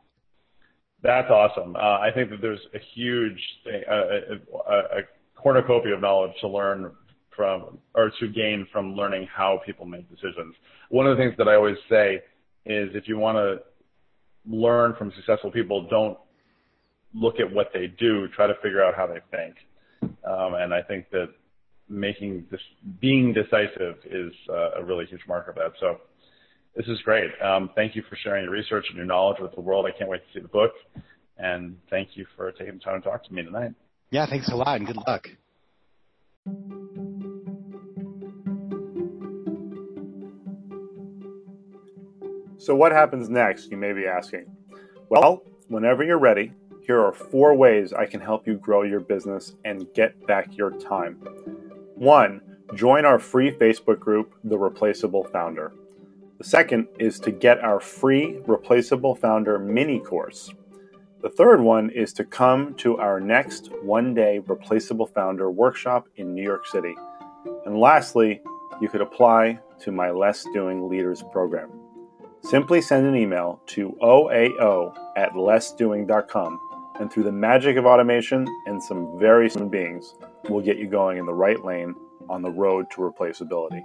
That's 1.03 1.31
awesome. 1.31 1.77
Uh, 1.77 1.79
I 1.79 2.11
think 2.15 2.31
that 2.31 2.43
there's 2.43 2.61
a 2.75 2.79
huge 2.95 3.41
thing, 3.65 3.83
a, 3.89 3.95
a, 3.95 4.77
a 4.99 5.03
cornucopia 5.35 5.95
of 5.95 6.01
knowledge 6.01 6.33
to 6.41 6.49
learn 6.49 6.93
from 7.35 7.79
or 7.95 8.13
to 8.21 8.29
gain 8.29 8.67
from 8.71 8.95
learning 8.95 9.27
how 9.35 9.61
people 9.65 9.87
make 9.87 10.09
decisions. 10.11 10.55
One 10.91 11.07
of 11.07 11.17
the 11.17 11.23
things 11.23 11.35
that 11.39 11.49
I 11.49 11.55
always 11.55 11.79
say 11.89 12.17
is 12.67 12.91
if 12.95 13.09
you 13.09 13.17
want 13.17 13.37
to 13.37 13.63
learn 14.47 14.95
from 14.99 15.13
successful 15.17 15.51
people, 15.51 15.87
don't 15.89 16.19
look 17.15 17.41
at 17.41 17.53
what 17.53 17.71
they 17.73 17.87
do, 17.87 18.29
try 18.29 18.47
to 18.47 18.55
figure 18.63 18.83
out 18.83 18.95
how 18.95 19.07
they 19.07 19.21
think. 19.31 19.57
Um, 20.03 20.55
and 20.55 20.73
I 20.73 20.83
think 20.83 21.11
that 21.11 21.29
making 21.89 22.47
this, 22.51 22.61
being 23.01 23.33
decisive 23.33 23.97
is 24.05 24.33
uh, 24.49 24.81
a 24.81 24.85
really 24.85 25.07
huge 25.07 25.23
marker 25.27 25.51
of 25.51 25.57
that. 25.57 25.73
So 25.81 25.99
this 26.77 26.87
is 26.87 27.01
great. 27.03 27.31
Um, 27.43 27.71
thank 27.75 27.97
you 27.97 28.03
for 28.09 28.17
sharing 28.17 28.45
your 28.45 28.53
research 28.53 28.87
and 28.89 28.97
your 28.97 29.07
knowledge 29.07 29.39
with 29.41 29.55
the 29.55 29.61
world. 29.61 29.87
I 29.87 29.97
can't 29.97 30.09
wait 30.09 30.23
to 30.27 30.39
see 30.39 30.41
the 30.41 30.49
book. 30.49 30.73
And 31.37 31.79
thank 31.89 32.11
you 32.15 32.27
for 32.37 32.53
taking 32.53 32.75
the 32.75 32.81
time 32.81 33.01
to 33.01 33.09
talk 33.09 33.25
to 33.25 33.35
me 33.35 33.43
tonight. 33.43 33.73
Yeah, 34.11 34.27
thanks 34.27 34.49
a 34.51 34.57
lot 34.57 34.77
and 34.77 34.87
good 34.87 34.99
luck. 35.07 35.29
So, 42.59 42.75
what 42.75 42.93
happens 42.93 43.31
next, 43.31 43.71
you 43.71 43.79
may 43.79 43.95
be 43.95 44.07
asking? 44.07 44.45
Well, 45.09 45.43
whenever 45.69 46.05
you're 46.05 46.19
ready, 46.19 46.53
here 46.91 47.01
are 47.01 47.13
four 47.13 47.55
ways 47.55 47.93
I 47.93 48.05
can 48.05 48.21
help 48.21 48.49
you 48.49 48.55
grow 48.55 48.83
your 48.83 48.99
business 48.99 49.55
and 49.65 49.87
get 49.95 50.27
back 50.27 50.57
your 50.57 50.73
time. 50.73 51.21
One, 51.95 52.41
join 52.75 53.05
our 53.05 53.21
free 53.21 53.53
Facebook 53.53 54.01
group, 54.01 54.35
The 54.43 54.59
Replaceable 54.59 55.23
Founder. 55.23 55.73
The 56.39 56.43
second 56.43 56.89
is 56.99 57.21
to 57.21 57.31
get 57.31 57.61
our 57.61 57.79
free 57.79 58.41
Replaceable 58.45 59.15
Founder 59.15 59.57
mini 59.57 60.01
course. 60.01 60.53
The 61.23 61.31
third 61.31 61.61
one 61.61 61.91
is 61.91 62.13
to 62.15 62.25
come 62.25 62.75
to 62.79 62.99
our 62.99 63.21
next 63.21 63.71
one 63.83 64.13
day 64.13 64.41
Replaceable 64.41 65.07
Founder 65.07 65.49
workshop 65.49 66.09
in 66.17 66.35
New 66.35 66.43
York 66.43 66.67
City. 66.67 66.97
And 67.67 67.79
lastly, 67.79 68.43
you 68.81 68.89
could 68.89 69.01
apply 69.01 69.61
to 69.83 69.93
my 69.93 70.11
Less 70.11 70.45
Doing 70.53 70.89
Leaders 70.89 71.23
program. 71.31 71.71
Simply 72.43 72.81
send 72.81 73.07
an 73.07 73.15
email 73.15 73.61
to 73.67 73.97
oao 74.03 74.93
at 75.17 75.35
lessdoing.com, 75.35 76.61
and 77.01 77.11
through 77.11 77.25
the 77.25 77.33
magic 77.33 77.77
of 77.79 77.87
automation 77.87 78.47
and 78.67 78.81
some 78.83 79.19
very 79.19 79.49
human 79.49 79.71
beings, 79.71 80.15
we'll 80.51 80.63
get 80.63 80.77
you 80.77 80.87
going 80.87 81.17
in 81.17 81.25
the 81.25 81.33
right 81.33 81.65
lane 81.65 81.95
on 82.29 82.43
the 82.43 82.51
road 82.51 82.91
to 82.91 82.99
replaceability. 82.99 83.83